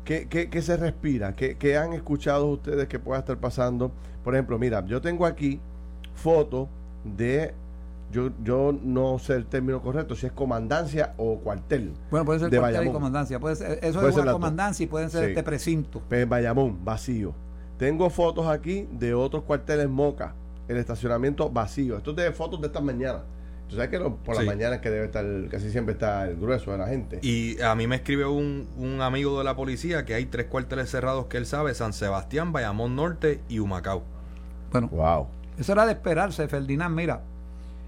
[0.03, 1.35] ¿Qué, qué, se respira?
[1.35, 3.91] ¿Qué, han escuchado ustedes que pueda estar pasando?
[4.23, 5.61] Por ejemplo, mira, yo tengo aquí
[6.15, 6.67] fotos
[7.03, 7.53] de
[8.11, 11.93] yo, yo no sé el término correcto, si es comandancia o cuartel.
[12.11, 13.39] Bueno, puede ser de cuartel y comandancia.
[13.39, 16.01] Puede ser, eso es una comandancia y pueden ser este precinto.
[16.09, 17.33] Pues Bayamón, vacío.
[17.77, 20.35] Tengo fotos aquí de otros cuarteles Moca,
[20.67, 21.97] el estacionamiento vacío.
[21.97, 23.23] Esto es de fotos de esta mañana.
[23.67, 26.77] Tú sabes que por la mañana que debe estar, casi siempre está el grueso de
[26.77, 27.19] la gente.
[27.23, 30.89] Y a mí me escribe un, un amigo de la policía que hay tres cuarteles
[30.89, 34.03] cerrados que él sabe, San Sebastián, Bayamón Norte y Humacao.
[34.71, 35.27] Bueno, wow.
[35.57, 36.95] Eso era de esperarse, Ferdinand.
[36.95, 37.23] Mira,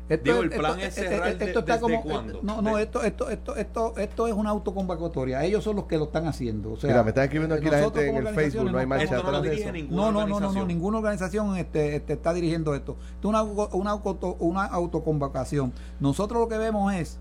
[0.07, 2.03] Digo, el plan es cerrar esto, está como,
[2.43, 5.43] No, no, esto, esto, esto, esto, esto es una autoconvocatoria.
[5.43, 6.73] Ellos son los que lo están haciendo.
[6.73, 9.17] O sea, Mira, me están escribiendo aquí la gente en el Facebook, no hay marcha
[9.17, 9.71] atrás de eso.
[9.89, 12.97] No, no, no, no, ninguna organización este, este, está dirigiendo esto.
[13.15, 15.73] Esto es una, una, auto, una autoconvocación.
[15.99, 17.17] Nosotros lo que vemos es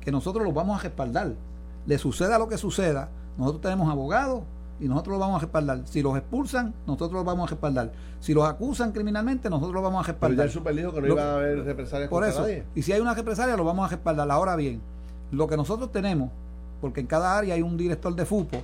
[0.00, 1.34] que nosotros los vamos a respaldar.
[1.86, 4.42] Le suceda lo que suceda, nosotros tenemos abogados,
[4.80, 5.82] y nosotros los vamos a respaldar.
[5.84, 7.92] Si los expulsan, nosotros los vamos a respaldar.
[8.20, 10.36] Si los acusan criminalmente, nosotros los vamos a respaldar.
[10.36, 12.46] Pero ya el super dijo que no iba a haber represalias por eso.
[12.74, 14.30] Y si hay una represalia, lo vamos a respaldar.
[14.30, 14.80] Ahora bien,
[15.30, 16.30] lo que nosotros tenemos,
[16.80, 18.62] porque en cada área hay un director de fútbol,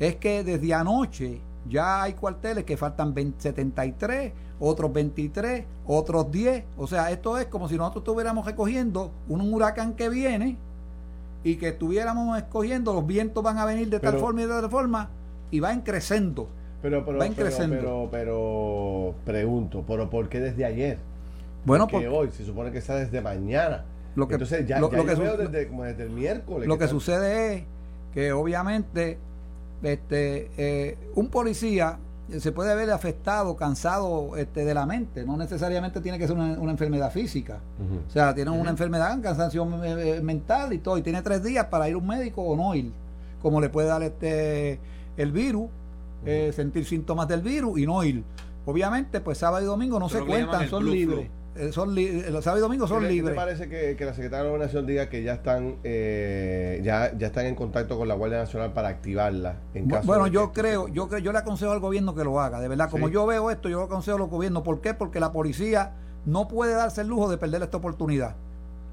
[0.00, 6.64] es que desde anoche ya hay cuarteles que faltan 73, otros 23, otros 10.
[6.76, 10.56] O sea, esto es como si nosotros estuviéramos recogiendo un huracán que viene
[11.44, 14.70] y que estuviéramos escogiendo, los vientos van a venir de tal forma y de tal
[14.70, 15.08] forma
[15.52, 16.48] y va creciendo.
[16.82, 20.98] Pero, pero, pero, pero, pregunto, ¿pero por qué desde ayer?
[21.64, 23.84] Bueno, porque hoy se supone que está desde mañana.
[24.16, 26.66] Lo que, Entonces ya, lo, que veo desde, como desde el miércoles.
[26.66, 27.64] Lo que, sucede es
[28.12, 29.18] que obviamente
[29.82, 31.98] este eh, un policía
[32.38, 35.24] se puede ver afectado, cansado este, de la mente.
[35.24, 37.60] No necesariamente tiene que ser una, enfermedad física.
[38.08, 40.98] O sea, tiene una enfermedad, cansancio eh, mental y todo.
[40.98, 42.92] Y tiene tres días para ir a un médico o no ir.
[43.40, 44.78] Como le puede dar este
[45.16, 45.70] el virus,
[46.24, 48.24] eh, sentir síntomas del virus y no ir.
[48.64, 51.30] Obviamente, pues sábado y domingo no se cuentan, son libres.
[51.54, 53.34] Eh, son los sábados y domingos son libres.
[53.34, 57.44] ¿Qué parece que, la Secretaría de Gobernación diga que ya están eh, ya, ya están
[57.44, 59.56] en contacto con la Guardia Nacional para activarla?
[59.74, 62.58] En caso bueno, yo creo, yo creo, yo le aconsejo al gobierno que lo haga,
[62.60, 62.88] de verdad.
[62.88, 64.62] Como yo veo esto, yo le aconsejo al gobierno.
[64.62, 64.94] ¿Por qué?
[64.94, 65.92] Porque la policía
[66.24, 68.36] no puede darse el lujo de perder esta oportunidad.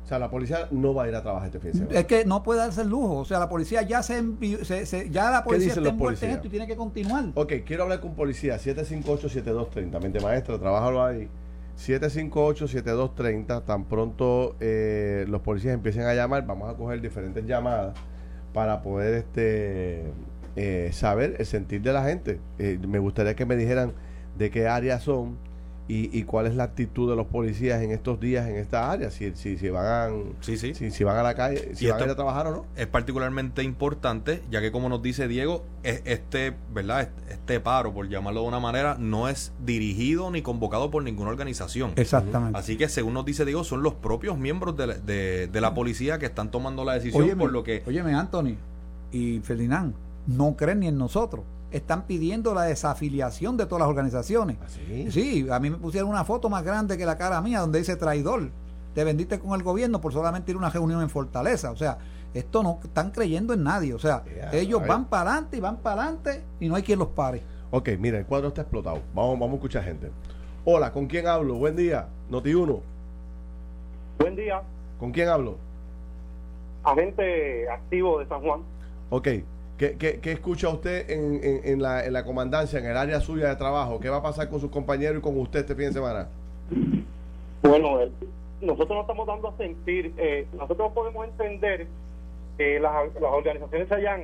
[0.04, 2.00] O sea, la policía no va a ir a trabajar este fin de semana.
[2.00, 3.18] Es que no puede darse el lujo.
[3.18, 4.24] O sea, la policía ya se,
[4.64, 7.26] se, ya la policía está envuelta en esto y tiene que continuar.
[7.36, 8.58] Ok, quiero hablar con policía.
[8.58, 10.02] 758-7230.
[10.02, 11.30] Mente maestra, trabájalo ahí.
[11.78, 13.66] 758-7230.
[13.66, 17.94] Tan pronto eh, los policías empiecen a llamar, vamos a coger diferentes llamadas
[18.54, 20.12] para poder este
[20.56, 22.40] eh, saber el sentir de la gente.
[22.58, 23.94] Eh, me gustaría que me dijeran
[24.38, 25.38] de qué áreas son
[25.92, 29.36] y, cuál es la actitud de los policías en estos días en esta área, si,
[29.36, 30.74] si, si van, sí, sí.
[30.92, 32.66] Si, van a la calle, si van a ir a trabajar o no.
[32.76, 37.10] Es particularmente importante, ya que como nos dice Diego, este, ¿verdad?
[37.28, 41.94] Este paro, por llamarlo de una manera, no es dirigido ni convocado por ninguna organización.
[41.96, 42.60] Exactamente.
[42.60, 46.20] Así que según nos dice Diego, son los propios miembros de la, de, la policía
[46.20, 47.82] que están tomando la decisión por lo que...
[47.88, 48.58] Óyeme, Anthony
[49.12, 49.96] y Ferdinand,
[50.28, 54.58] no creen ni en nosotros están pidiendo la desafiliación de todas las organizaciones.
[54.62, 55.48] ¿Ah, sí?
[55.52, 58.50] a mí me pusieron una foto más grande que la cara mía donde dice traidor.
[58.96, 61.72] Te vendiste con el gobierno por solamente ir a una reunión en Fortaleza.
[61.72, 62.00] O sea,
[62.34, 63.94] esto no están creyendo en nadie.
[63.94, 67.10] O sea, ellos van para adelante y van para adelante y no hay quien los
[67.10, 67.44] pare.
[67.72, 69.02] Ok, mira, el cuadro está explotado.
[69.14, 70.10] Vamos, vamos a escuchar gente.
[70.66, 71.56] Hola, ¿con quién hablo?
[71.56, 72.08] Buen día.
[72.30, 72.82] Noti 1.
[74.20, 74.62] Buen día.
[75.00, 75.58] ¿Con quién hablo?
[76.84, 78.62] Agente activo de San Juan.
[79.12, 79.28] Ok,
[79.80, 83.56] ¿Qué, qué, escucha usted en, en, la, en, la, comandancia, en el área suya de
[83.56, 83.98] trabajo?
[84.02, 86.28] ¿Qué va a pasar con sus compañeros y con usted este fin de semana?
[87.64, 88.12] Bueno, eh,
[88.60, 91.88] nosotros nos estamos dando a sentir, eh, nosotros podemos entender
[92.58, 94.24] que las, las organizaciones se hayan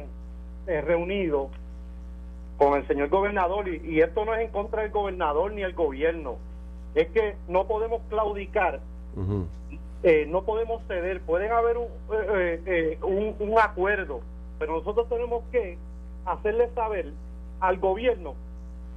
[0.68, 1.48] eh, reunido
[2.58, 5.72] con el señor gobernador y, y, esto no es en contra del gobernador ni el
[5.72, 6.36] gobierno,
[6.96, 8.82] es que no podemos claudicar,
[9.15, 11.88] no podemos ceder, pueden haber un,
[13.04, 14.20] un, un acuerdo
[14.60, 15.78] pero nosotros tenemos que
[16.26, 17.13] hacerle saber
[17.60, 18.36] al gobierno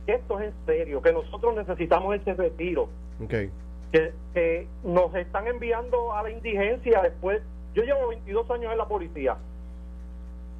[0.06, 2.88] que esto es en serio, que nosotros necesitamos ese retiro.
[3.28, 7.42] Que, nos están enviando a la indigencia después.
[7.74, 9.36] Yo llevo 22 años en la policía.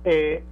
[0.05, 0.43] Eh,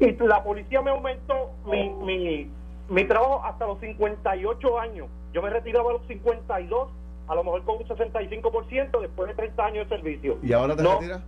[0.00, 2.50] y la policía me aumentó mi, mi,
[2.88, 5.08] mi trabajo hasta los 58 años.
[5.32, 6.88] Yo me retiraba a los 52,
[7.28, 10.38] a lo mejor con un 65% después de 30 años de servicio.
[10.42, 11.22] ¿Y ahora te retiras?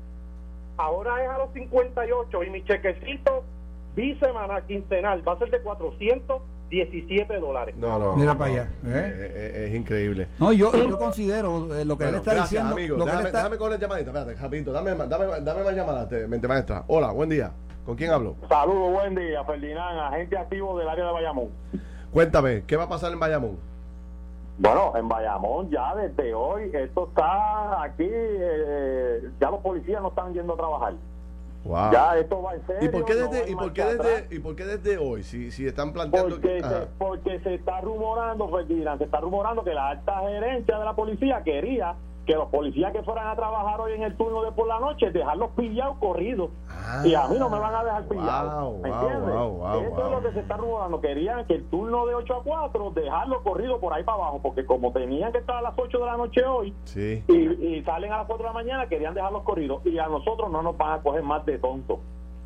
[0.77, 3.45] Ahora es a los 58 y mi chequecito
[3.95, 7.75] bisemanal, quincenal, va a ser de 417 dólares.
[7.77, 8.17] No, no.
[8.17, 8.63] Mira para allá.
[8.63, 8.69] ¿eh?
[8.87, 10.29] Eh, eh, es, increíble.
[10.39, 12.73] No, yo, yo considero lo que él está diciendo.
[12.73, 13.39] Amigo, déjame, está...
[13.39, 16.85] déjame coger llamadita, espérate, rapidito, dame, dame, dame más llamadas, mente maestra.
[16.89, 17.53] Hola, buen día.
[17.85, 18.37] ¿Con quién hablo?
[18.49, 21.49] Saludos, buen día, Ferdinand, agente activo del área de Bayamón.
[22.13, 23.59] Cuéntame, ¿qué va a pasar en Bayamón?
[24.59, 30.33] Bueno, en Bayamón ya desde hoy, esto está aquí, eh, ya los policías no están
[30.33, 30.95] yendo a trabajar.
[31.65, 31.93] Wow.
[31.93, 32.89] Ya esto va en serio.
[32.89, 35.23] ¿Y por qué desde, y por qué desde, y por qué desde hoy?
[35.25, 39.75] Si, si están planteando porque, se, porque se está rumorando, Ferdinand, se está rumorando que
[39.75, 41.95] la alta gerencia de la policía quería
[42.27, 45.11] que los policías que fueran a trabajar hoy en el turno de por la noche,
[45.11, 46.51] dejarlos pillados corridos.
[47.05, 48.79] y a mí no me van a dejar pillados.
[48.81, 49.35] ¿Me entiendes?
[49.35, 51.01] Eso es lo que se está rumorando.
[51.01, 54.67] Querían que el turno de 8 a 4, dejarlo corrido por ahí para abajo, porque
[54.67, 58.19] como tenían que estar a las 8 de la noche hoy y, y, salen a
[58.19, 59.85] las 4 de la mañana, querían dejarlos corridos.
[59.87, 61.99] Y a nosotros no nos van a coger más de tontos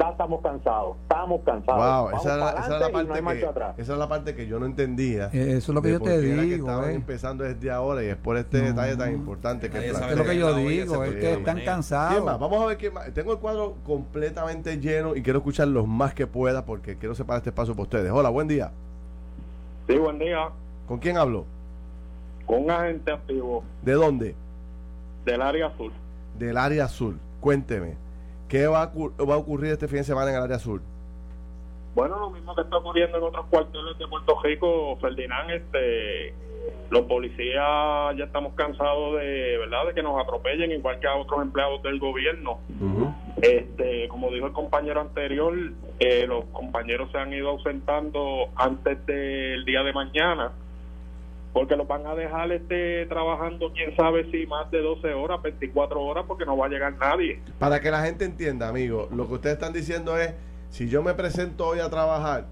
[0.08, 2.12] estamos cansados, estamos cansados.
[2.14, 5.26] esa, era, la parte que, esa la parte que yo no entendía.
[5.32, 6.40] Eh, eso es lo que yo te digo.
[6.40, 6.94] Que estaban eh.
[6.94, 10.54] empezando desde ahora y es por este detalle tan importante que es lo que yo
[10.54, 12.24] digo, es que están cansados.
[12.24, 16.26] Vamos a ver qué Tengo el cuadro completamente lleno y quiero escuchar los más que
[16.26, 18.10] pueda porque quiero separar este espacio para ustedes.
[18.10, 18.72] Hola, buen día.
[19.86, 20.48] Sí, buen día.
[20.86, 21.44] ¿Con quién hablo?
[22.46, 23.62] Con un agente activo.
[23.82, 24.34] ¿De dónde?
[25.24, 25.92] Del área azul.
[26.38, 27.18] Del área azul.
[27.40, 28.09] Cuénteme.
[28.50, 28.86] ¿Qué va a,
[29.24, 30.80] va a ocurrir este fin de semana en el área sur?
[31.94, 36.34] Bueno, lo mismo que está ocurriendo en otros cuarteles de Puerto Rico, Ferdinand, este,
[36.90, 41.42] los policías ya estamos cansados de, ¿verdad?, de que nos atropellen igual que a otros
[41.42, 42.58] empleados del gobierno.
[43.40, 45.54] Este, como dijo el compañero anterior,
[46.00, 50.50] eh, los compañeros se han ido ausentando antes del día de mañana
[51.52, 56.00] porque los van a dejar este trabajando quién sabe si más de 12 horas, 24
[56.00, 57.40] horas, porque no va a llegar nadie.
[57.58, 60.34] Para que la gente entienda, amigo, lo que ustedes están diciendo es,
[60.70, 62.46] si yo me presento hoy a trabajar,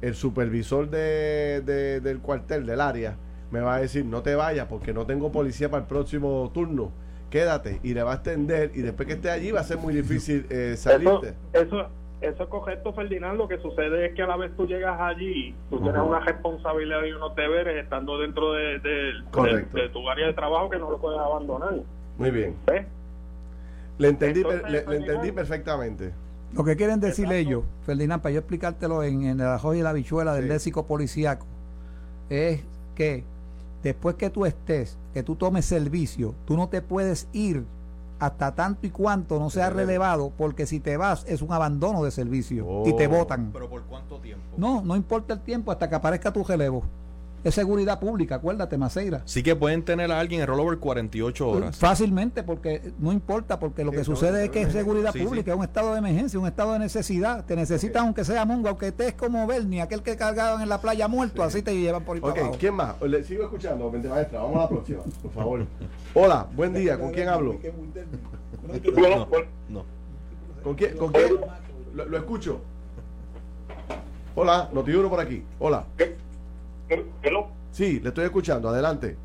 [0.00, 3.16] el supervisor de, del cuartel, del área,
[3.50, 6.92] me va a decir, no te vayas porque no tengo policía para el próximo turno,
[7.30, 9.94] quédate, y le va a extender, y después que esté allí va a ser muy
[9.94, 11.34] difícil eh, salirte.
[11.52, 11.86] eso eso
[12.22, 13.36] es correcto, Ferdinand.
[13.36, 17.04] Lo que sucede es que a la vez tú llegas allí, tú tienes una responsabilidad
[17.04, 21.18] y unos deberes estando dentro de, de, tu área de trabajo que no lo puedes
[21.18, 21.74] abandonar.
[22.18, 22.54] Muy bien.
[23.98, 26.12] Le entendí, le, entendí perfectamente.
[26.54, 29.92] Lo que quieren decir ellos, Ferdinand, para yo explicártelo en, en el ajo y la
[29.92, 31.46] bichuela del léxico policíaco,
[32.28, 32.62] es
[32.94, 33.24] que
[33.82, 37.64] después que tú estés, que tú tomes servicio, tú no te puedes ir
[38.22, 42.12] hasta tanto y cuanto no sea relevado, porque si te vas es un abandono de
[42.12, 43.50] servicio y te votan.
[43.52, 44.54] ¿Pero por cuánto tiempo?
[44.56, 46.84] No, no importa el tiempo hasta que aparezca tu relevo
[47.44, 49.22] es seguridad pública, acuérdate, Maceira.
[49.24, 51.76] Sí que pueden tener a alguien en rollover 48 horas.
[51.76, 55.64] Fácilmente, porque no importa, porque lo que sucede es que es seguridad pública, es un
[55.64, 57.44] estado de emergencia, un estado de necesidad.
[57.44, 61.08] Te necesitas, aunque sea mongo, aunque estés como Bernie, aquel que cargaban en la playa
[61.08, 63.00] muerto, así te llevan por ahí Ok, ¿quién más?
[63.02, 64.40] Le sigo escuchando, maestra.
[64.40, 65.66] Vamos a la próxima, por favor.
[66.14, 67.58] Hola, buen día, ¿con quién hablo?
[69.68, 69.84] No.
[70.62, 70.96] ¿Con quién?
[70.96, 71.36] ¿Con quién?
[71.94, 72.60] Lo, lo escucho.
[74.34, 75.42] Hola, Notiuno por aquí.
[75.58, 75.84] Hola.
[77.70, 79.16] Sí, le estoy escuchando, adelante.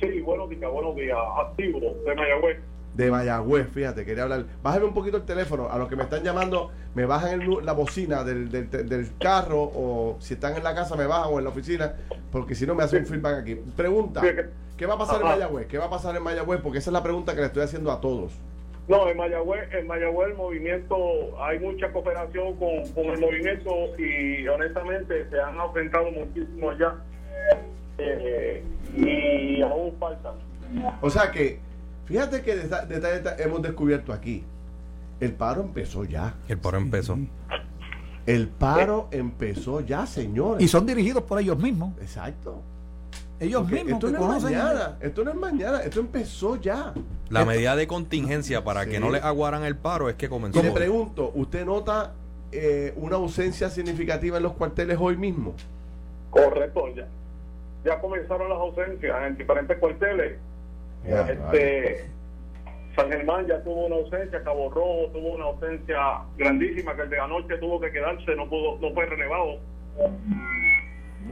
[0.00, 1.16] Sí, buenos días, buenos días.
[1.38, 2.58] Activo de Mayagüez.
[2.94, 4.44] De Mayagüez, fíjate, quería hablar.
[4.62, 5.68] Bájame un poquito el teléfono.
[5.70, 10.34] A los que me están llamando, me bajan la bocina del, del, carro o si
[10.34, 11.94] están en la casa, me bajan o en la oficina,
[12.30, 13.54] porque si no me hacen un feedback aquí.
[13.54, 14.22] Pregunta:
[14.76, 15.66] ¿qué va a pasar en Mayagüez?
[15.66, 16.60] ¿Qué va a pasar en Mayagüez?
[16.60, 18.32] Porque esa es la pregunta que le estoy haciendo a todos.
[18.88, 20.96] No, en Mayagüez, en Mayagüez el movimiento,
[21.42, 26.94] hay mucha cooperación con, con el movimiento y honestamente se han aumentado muchísimo ya
[27.98, 28.62] eh,
[28.96, 30.34] y aún faltan.
[31.00, 31.58] O sea que,
[32.04, 32.68] fíjate que
[33.38, 34.44] hemos descubierto aquí,
[35.18, 36.34] el paro empezó ya.
[36.48, 37.18] El paro empezó.
[38.26, 40.62] El paro empezó ya, señores.
[40.62, 41.94] Y son dirigidos por ellos mismos.
[42.00, 42.62] Exacto.
[43.38, 46.94] Ellos mismos esto no es mañana, esto no es mañana, esto empezó ya.
[47.28, 50.60] La medida de contingencia para que no le aguaran el paro es que comenzó.
[50.60, 52.14] Y le pregunto, ¿usted nota
[52.50, 55.54] eh, una ausencia significativa en los cuarteles hoy mismo?
[56.30, 57.06] Correcto, ya.
[57.84, 60.38] Ya comenzaron las ausencias en diferentes cuarteles.
[61.04, 62.06] este,
[62.96, 67.20] San Germán ya tuvo una ausencia, Cabo Rojo tuvo una ausencia grandísima que el de
[67.20, 69.58] anoche tuvo que quedarse, no pudo, no fue relevado.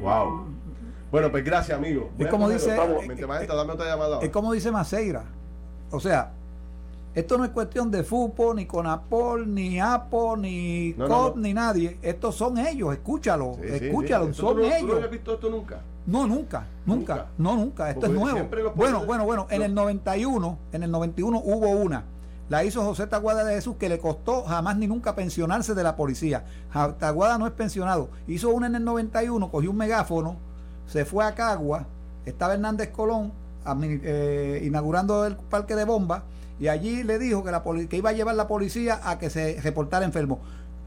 [0.02, 0.48] Wow.
[1.14, 2.10] Bueno, pues gracias, amigo.
[2.18, 2.76] Es como dice,
[4.20, 5.22] es como dice Maceira.
[5.92, 6.32] O sea,
[7.14, 11.98] esto no es cuestión de fútbol, ni Conapol, ni Apo, ni COP, ni nadie.
[12.02, 14.80] Estos son ellos, escúchalo, escúchalo, son ellos.
[14.80, 15.82] ¿Tú no habías visto esto nunca?
[16.04, 17.90] No, nunca, nunca, no, nunca.
[17.90, 18.48] Esto es nuevo.
[18.74, 22.06] Bueno, bueno, bueno, en el 91, en el 91 hubo una.
[22.48, 25.94] La hizo José Taguada de Jesús que le costó jamás ni nunca pensionarse de la
[25.94, 26.44] policía.
[26.98, 28.10] Taguada no es pensionado.
[28.26, 30.52] Hizo una en el 91, cogió un megáfono
[30.86, 31.86] se fue a Cagua,
[32.24, 33.32] estaba Hernández Colón
[33.82, 36.22] eh, inaugurando el parque de bombas
[36.60, 39.60] y allí le dijo que, la que iba a llevar la policía a que se
[39.62, 40.40] reportara enfermo.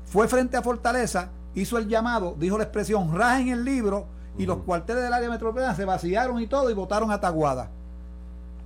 [0.05, 4.05] Fue frente a Fortaleza, hizo el llamado, dijo la expresión, rajen el libro
[4.38, 7.69] y los cuarteles del área metropolitana se vaciaron y todo y votaron a Taguada.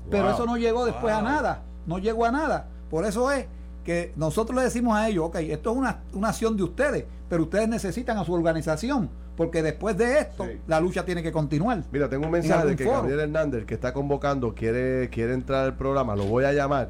[0.09, 2.67] Pero eso no llegó después a nada, no llegó a nada.
[2.89, 3.45] Por eso es
[3.85, 7.43] que nosotros le decimos a ellos, ok, esto es una, una acción de ustedes, pero
[7.43, 9.09] ustedes necesitan a su organización
[9.41, 11.79] porque después de esto la lucha tiene que continuar.
[11.91, 15.75] Mira, tengo un mensaje de que Gabriel Hernández, que está convocando, quiere, quiere entrar al
[15.75, 16.89] programa, lo voy a llamar.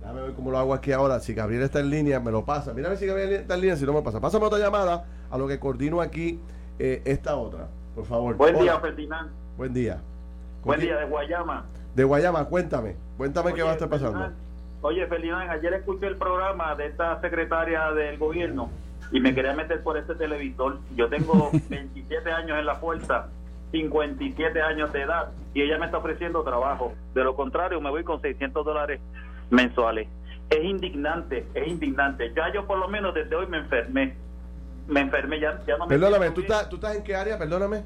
[0.00, 1.20] Déjame ver cómo lo hago aquí ahora.
[1.20, 2.74] Si Gabriel está en línea, me lo pasa.
[2.74, 4.20] Mira a ver si Gabriel está en línea, si no me pasa.
[4.20, 6.40] Pásame otra llamada a lo que coordino aquí
[6.80, 8.34] eh, esta otra, por favor.
[8.34, 9.30] Buen día, Ferdinand.
[9.56, 10.00] Buen día.
[10.64, 11.64] Buen día, de Guayama.
[11.94, 12.96] De Guayama, cuéntame.
[13.16, 14.32] Cuéntame qué va a estar pasando.
[14.82, 18.68] oye, Ferdinand, ayer escuché el programa de esta secretaria del gobierno
[19.14, 20.80] y me quería meter por este televisor.
[20.96, 23.28] Yo tengo 27 años en la fuerza,
[23.70, 26.92] 57 años de edad y ella me está ofreciendo trabajo.
[27.14, 29.00] De lo contrario, me voy con 600 dólares
[29.50, 30.08] mensuales.
[30.50, 32.32] Es indignante, es indignante.
[32.34, 34.16] Ya yo por lo menos desde hoy me enfermé.
[34.88, 35.96] Me enfermé, ya, ya no me...
[35.96, 37.38] Perdóname, ¿tú estás, ¿tú estás en qué área?
[37.38, 37.84] Perdóname.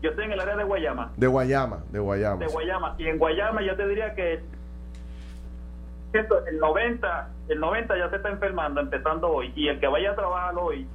[0.00, 1.12] Yo estoy en el área de Guayama.
[1.14, 2.38] De Guayama, de Guayama.
[2.38, 2.94] De Guayama.
[2.96, 4.40] Y en Guayama yo te diría que
[6.18, 10.16] el 90, el 90 ya se está enfermando, empezando hoy, y el que vaya a
[10.16, 10.86] trabajar hoy,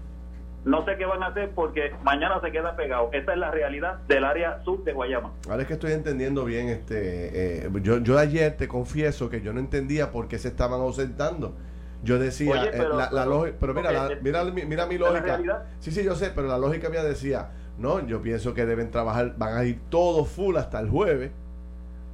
[0.66, 3.10] no sé qué van a hacer porque mañana se queda pegado.
[3.14, 5.32] Esa es la realidad del área sur de Guayama.
[5.48, 9.54] Ahora es que estoy entendiendo bien, este, eh, yo, yo ayer te confieso que yo
[9.54, 11.56] no entendía por qué se estaban ausentando.
[12.04, 15.40] Yo decía, eh, la, lógica, pero mira, mira, mira mi lógica.
[15.80, 19.36] Sí, sí, yo sé, pero la lógica mía decía, no, yo pienso que deben trabajar,
[19.38, 21.32] van a ir todos full hasta el jueves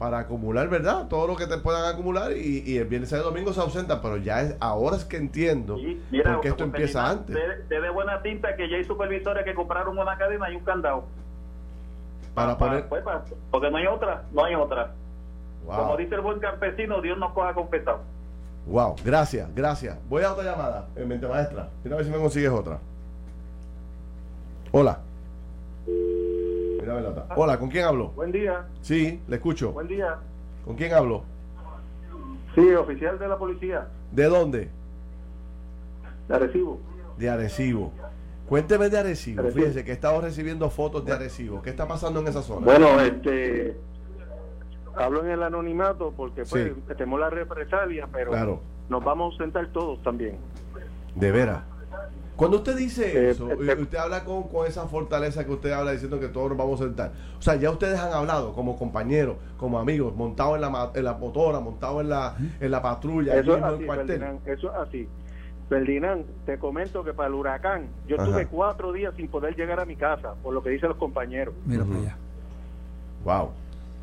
[0.01, 1.07] para acumular, ¿verdad?
[1.07, 4.01] Todo lo que te puedan acumular y, y el viernes y el domingo se ausentan,
[4.01, 5.77] pero ya es ahora es que entiendo
[6.33, 7.37] porque esto empieza antes.
[7.69, 11.03] Te de buena tinta que ya hay supervisores que compraron una cadena y un candado.
[12.33, 12.89] Para, poner...
[12.89, 13.03] Pues,
[13.51, 14.89] porque no hay otra, no hay otra.
[15.67, 17.99] Como dice el buen campesino, Dios nos coja confesado.
[18.65, 19.99] Wow, gracias, gracias.
[20.09, 21.69] Voy a otra llamada, en mente maestra.
[21.83, 22.79] Mira a ver si me consigues otra.
[24.71, 24.97] Hola.
[27.35, 28.09] Hola, ¿con quién hablo?
[28.09, 28.65] Buen día.
[28.81, 29.71] Sí, le escucho.
[29.71, 30.17] Buen día.
[30.65, 31.23] ¿Con quién hablo?
[32.55, 33.87] Sí, oficial de la policía.
[34.11, 34.69] ¿De dónde?
[36.27, 36.79] De Arecibo.
[37.17, 37.91] De Arecibo.
[38.49, 39.43] Cuénteme de Arecibo.
[39.51, 41.61] Fíjese que he estado recibiendo fotos de Arecibo.
[41.61, 42.65] ¿Qué está pasando en esa zona?
[42.65, 43.77] Bueno, este,
[44.95, 48.59] hablo en el anonimato porque pues, tenemos la represalia, pero
[48.89, 50.37] nos vamos a sentar todos también.
[51.15, 51.63] De veras.
[52.41, 55.91] Cuando usted dice eh, eso, eh, usted habla con, con, esa fortaleza que usted habla
[55.91, 57.11] diciendo que todos nos vamos a sentar.
[57.37, 61.13] O sea, ya ustedes han hablado como compañeros, como amigos, montados en la, en la
[61.13, 63.85] motora, montados en la, en la patrulla, eso es así,
[64.47, 65.07] eso es así.
[65.69, 69.85] Ferdinand, te comento que para el huracán yo tuve cuatro días sin poder llegar a
[69.85, 71.53] mi casa, por lo que dicen los compañeros.
[71.67, 72.17] Mira para allá.
[73.23, 73.49] Wow.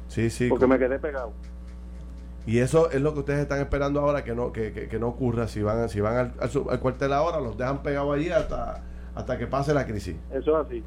[0.07, 0.49] Sí, sí.
[0.49, 1.33] Porque me quedé pegado.
[2.49, 5.49] Y eso es lo que ustedes están esperando ahora que no que, que, no ocurra.
[5.49, 8.83] Si van si van al, al, cuartel ahora, los dejan pegados allí hasta,
[9.15, 10.17] hasta que pase la crisis.
[10.33, 10.85] Eso es así.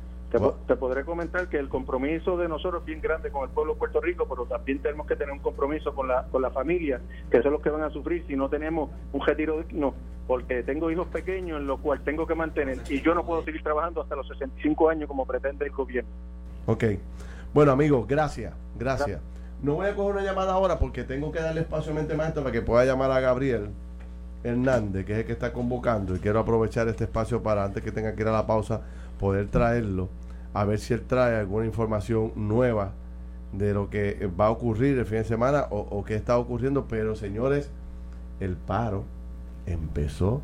[0.66, 3.80] Te, podré comentar que el compromiso de nosotros es bien grande con el pueblo de
[3.80, 7.00] Puerto Rico, pero también tenemos que tener un compromiso con la, con la familia,
[7.30, 9.94] que son los que van a sufrir si no tenemos un retiro digno,
[10.26, 13.62] porque tengo hijos pequeños en los cuales tengo que mantener y yo no puedo seguir
[13.62, 16.10] trabajando hasta los 65 años como pretende el gobierno.
[16.66, 16.86] Ok.
[17.54, 18.52] Bueno, amigos, gracias.
[18.80, 19.22] Gracias.
[19.62, 22.42] No voy a coger una llamada ahora porque tengo que darle espacio a mente maestra
[22.42, 23.70] para que pueda llamar a Gabriel
[24.44, 27.92] Hernández, que es el que está convocando, y quiero aprovechar este espacio para, antes que
[27.92, 28.82] tenga que ir a la pausa,
[29.20, 30.10] poder traerlo,
[30.54, 32.94] a ver si él trae alguna información nueva
[33.54, 36.86] de lo que va a ocurrir el fin de semana o, o qué está ocurriendo.
[36.88, 37.70] Pero, señores,
[38.40, 39.04] el paro
[39.68, 40.42] empezó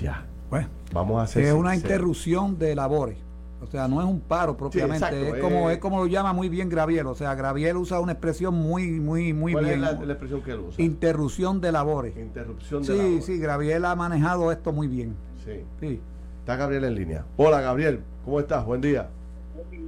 [0.00, 0.24] ya.
[0.48, 1.44] Bueno, vamos a hacer.
[1.44, 3.18] Es una interrupción de labores.
[3.60, 5.74] O sea, no es un paro propiamente, es como eh.
[5.74, 9.32] es como lo llama muy bien Graviel, o sea, Graviel usa una expresión muy muy
[9.32, 9.84] muy ¿Cuál bien.
[9.84, 10.82] Es la, expresión que él usa?
[10.82, 12.16] Interrupción de labores.
[12.16, 13.24] Interrupción de sí, labores.
[13.24, 15.16] Sí, sí, Graviel ha manejado esto muy bien.
[15.44, 15.64] Sí.
[15.80, 16.00] Sí.
[16.40, 17.24] Está Gabriel en línea.
[17.36, 18.64] Hola, Gabriel, ¿cómo estás?
[18.64, 19.08] Buen día.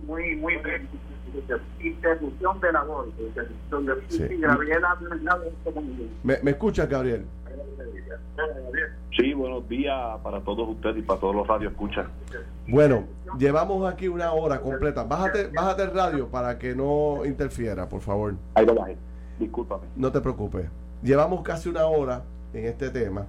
[0.07, 0.89] Muy muy bien.
[1.81, 3.15] Interrupción de labores.
[4.09, 4.27] Sí.
[4.41, 6.11] Gabriel ha manejado esto muy bien.
[6.25, 7.25] ¿Me, me escuchas, Gabriel?
[9.17, 12.09] Sí, buenos días para todos ustedes y para todos los radios escuchan.
[12.67, 13.05] Bueno,
[13.39, 15.05] llevamos aquí una hora completa.
[15.05, 18.35] Bájate, bájate el radio para que no interfiera, por favor.
[18.55, 18.97] Ahí lo bajé.
[19.39, 19.85] Discúlpame.
[19.97, 20.67] No te preocupes.
[21.03, 23.27] Llevamos casi una hora en este tema.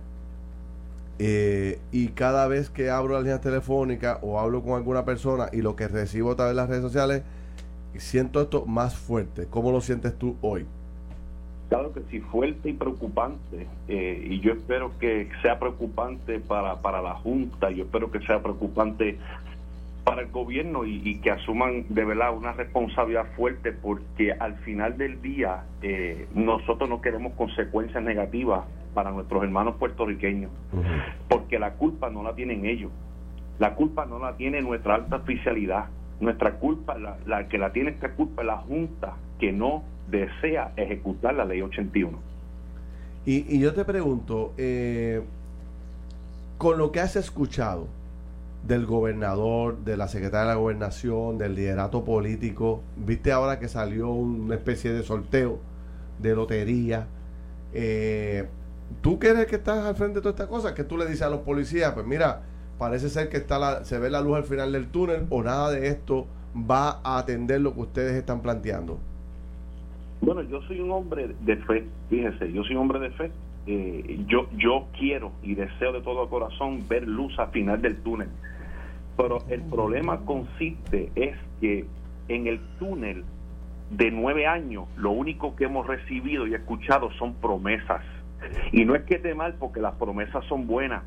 [1.19, 5.61] Eh, y cada vez que abro la línea telefónica o hablo con alguna persona y
[5.61, 7.23] lo que recibo a través de las redes sociales,
[7.97, 9.47] siento esto más fuerte.
[9.49, 10.65] ¿Cómo lo sientes tú hoy?
[11.71, 13.65] Claro que sí, fuerte y preocupante.
[13.87, 18.43] Eh, y yo espero que sea preocupante para, para la Junta, yo espero que sea
[18.43, 19.17] preocupante
[20.03, 25.21] para el gobierno y, que asuman de verdad una responsabilidad fuerte porque al final del
[25.21, 30.51] día eh, nosotros no queremos consecuencias negativas para nuestros hermanos puertorriqueños
[31.29, 32.91] porque la culpa no la tienen ellos
[33.59, 35.85] la culpa no la tiene nuestra alta oficialidad
[36.19, 40.73] nuestra culpa la, la que la tiene esta culpa es la junta que no desea
[40.75, 42.17] ejecutar la ley 81.
[43.25, 45.21] Y, y yo te pregunto, eh,
[46.57, 47.87] con lo que has escuchado
[48.67, 54.09] del gobernador, de la secretaria de la gobernación, del liderato político, viste ahora que salió
[54.09, 55.59] una especie de sorteo
[56.19, 57.07] de lotería.
[57.73, 58.47] Eh,
[59.01, 60.75] ¿Tú quieres que estás al frente de toda esta cosa?
[60.75, 61.93] que tú le dices a los policías?
[61.93, 62.41] Pues mira,
[62.77, 65.71] parece ser que está la, se ve la luz al final del túnel o nada
[65.71, 68.99] de esto va a atender lo que ustedes están planteando.
[70.21, 73.31] Bueno, yo soy un hombre de fe, fíjese, yo soy un hombre de fe.
[73.67, 78.29] Eh, yo, yo quiero y deseo de todo corazón ver luz al final del túnel.
[79.17, 81.85] Pero el problema consiste es que
[82.27, 83.23] en el túnel
[83.89, 88.03] de nueve años lo único que hemos recibido y escuchado son promesas.
[88.71, 91.03] Y no es que esté mal porque las promesas son buenas,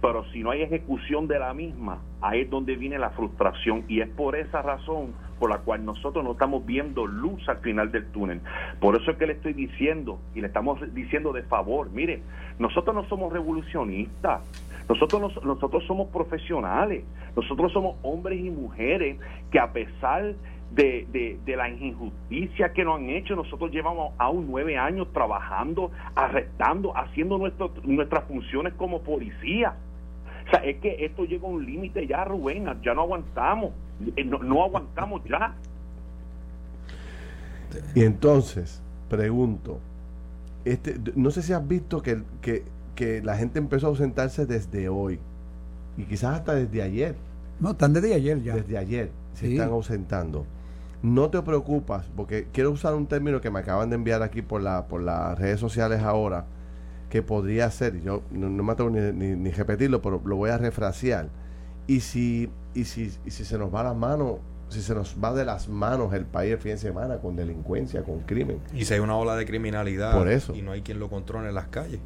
[0.00, 4.00] pero si no hay ejecución de la misma, ahí es donde viene la frustración y
[4.00, 8.06] es por esa razón por la cual nosotros no estamos viendo luz al final del
[8.12, 8.40] túnel.
[8.78, 12.22] Por eso es que le estoy diciendo y le estamos diciendo de favor, mire,
[12.60, 14.40] nosotros no somos revolucionistas,
[14.88, 17.02] nosotros, nosotros somos profesionales,
[17.34, 19.18] nosotros somos hombres y mujeres
[19.50, 20.36] que a pesar
[20.70, 23.34] de, de, de, la injusticia que nos han hecho.
[23.34, 29.74] Nosotros llevamos aún nueve años trabajando, arrestando, haciendo nuestro, nuestras funciones como policía.
[30.46, 33.72] O sea, es que esto llega a un límite ya, Rubén, ya no aguantamos,
[34.16, 35.54] eh, no, aguantamos ya.
[37.94, 39.78] Y entonces, pregunto,
[40.64, 44.88] este, no sé si has visto que, que, que la gente empezó a ausentarse desde
[44.88, 45.18] hoy
[45.96, 47.16] y quizás hasta desde ayer.
[47.60, 48.54] No, están desde ayer ya.
[48.54, 50.46] Desde ayer se están ausentando.
[51.02, 54.62] No te preocupas, porque quiero usar un término que me acaban de enviar aquí por,
[54.62, 56.46] la, por las redes sociales ahora,
[57.10, 61.28] que podría ser, yo no, me atrevo ni, ni, repetirlo, pero lo voy a refrasear.
[61.88, 65.32] Y si, y si, y si se nos va las manos, si se nos va
[65.34, 68.58] de las manos el país el fin de semana con delincuencia, con crimen.
[68.74, 70.54] Y si hay una ola de criminalidad por eso.
[70.54, 72.00] y no hay quien lo controle en las calles.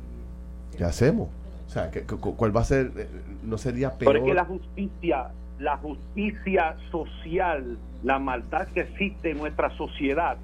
[0.77, 1.29] ¿Qué hacemos?
[1.67, 2.93] O sea, ¿cuál va a ser?
[2.97, 3.09] Eh,
[3.43, 4.17] ¿No sería peor?
[4.17, 10.37] Porque la justicia la justicia social, la maldad que existe en nuestra sociedad,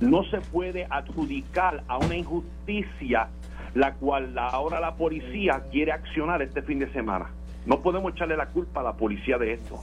[0.00, 3.28] no se puede adjudicar a una injusticia
[3.74, 7.30] la cual ahora la policía quiere accionar este fin de semana.
[7.66, 9.82] No podemos echarle la culpa a la policía de esto.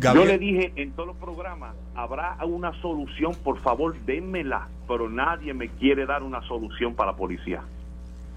[0.00, 5.54] Yo le dije en todos los programas, habrá una solución, por favor, démela, pero nadie
[5.54, 7.62] me quiere dar una solución para la policía.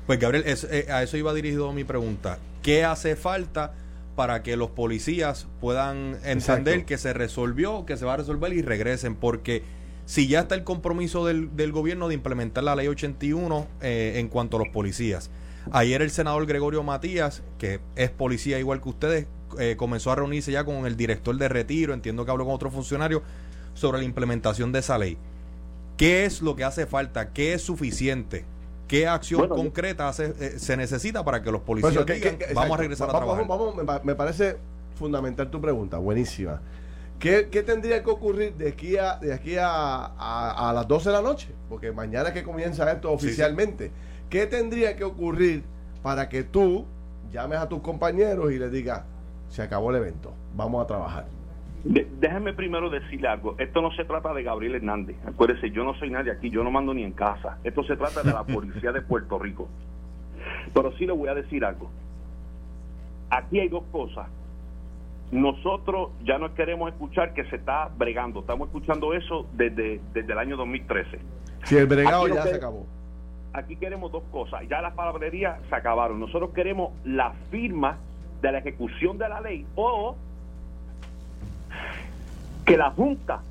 [0.06, 2.38] Pues Gabriel, eh, a eso iba dirigido mi pregunta.
[2.62, 3.74] ¿Qué hace falta
[4.16, 8.62] para que los policías puedan entender que se resolvió, que se va a resolver y
[8.62, 9.16] regresen?
[9.16, 9.64] Porque
[10.06, 14.28] si ya está el compromiso del, del gobierno de implementar la ley 81 eh, en
[14.30, 15.30] cuanto a los policías.
[15.72, 19.28] Ayer el senador Gregorio Matías, que es policía igual que ustedes,
[19.60, 22.70] eh, comenzó a reunirse ya con el director de retiro, entiendo que habló con otro
[22.70, 23.24] funcionario,
[23.74, 25.18] sobre la implementación de esa ley.
[25.98, 27.32] ¿Qué es lo que hace falta?
[27.32, 28.46] ¿Qué es suficiente?
[28.88, 33.12] ¿Qué acción concreta eh, se necesita para que los policías digan, vamos a regresar a
[33.12, 34.04] trabajar?
[34.04, 34.58] me parece
[34.96, 36.62] fundamental tu pregunta, buenísima.
[37.20, 41.50] ¿Qué, tendría que ocurrir de aquí, a, de aquí a, las 12 de la noche?
[41.68, 43.92] Porque mañana que comienza esto oficialmente.
[44.30, 45.64] ¿Qué tendría que ocurrir
[46.04, 46.86] para que tú
[47.32, 49.04] llames a tus compañeros y les digas,
[49.50, 51.26] se acabó el evento, vamos a trabajar?
[52.20, 53.56] déjenme primero decirle algo.
[53.60, 55.16] Esto no se trata de Gabriel Hernández.
[55.26, 57.60] Acuérdese, yo no soy nadie aquí, yo no mando ni en casa.
[57.64, 59.70] Esto se trata de la policía de Puerto Rico.
[60.74, 61.90] Pero sí le voy a decir algo.
[63.30, 64.28] Aquí hay dos cosas
[65.32, 68.42] nosotros ya no queremos escuchar que se está bregando.
[68.42, 71.20] Estamos escuchando eso desde, desde el año 2013.
[71.64, 72.86] Si el bregado ya se acabó.
[73.58, 74.62] Aquí queremos dos cosas.
[74.70, 76.20] Ya las palabrerías se acabaron.
[76.20, 77.98] Nosotros queremos la firma
[78.40, 80.16] de la ejecución de la ley o
[82.64, 83.42] que la Junta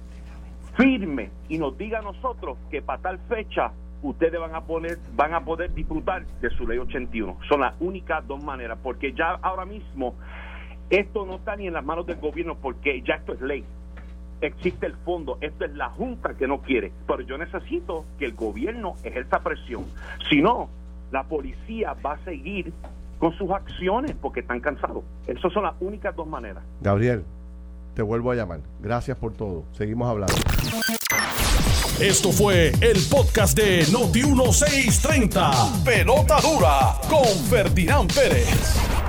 [0.76, 5.34] firme y nos diga a nosotros que para tal fecha ustedes van a poner van
[5.34, 7.38] a poder disfrutar de su ley 81.
[7.48, 10.14] Son las únicas dos maneras, porque ya ahora mismo
[10.88, 13.64] esto no está ni en las manos del gobierno porque ya esto es ley.
[14.40, 18.34] Existe el fondo, esto es la Junta que no quiere, pero yo necesito que el
[18.34, 19.84] gobierno ejerza presión.
[20.28, 20.68] Si no,
[21.10, 22.72] la policía va a seguir
[23.18, 25.04] con sus acciones porque están cansados.
[25.26, 26.62] Esas son las únicas dos maneras.
[26.80, 27.24] Gabriel,
[27.94, 28.60] te vuelvo a llamar.
[28.80, 29.64] Gracias por todo.
[29.72, 30.34] Seguimos hablando.
[32.00, 35.82] Esto fue el podcast de Noti1630.
[35.82, 39.05] Pelota dura con Ferdinand Pérez.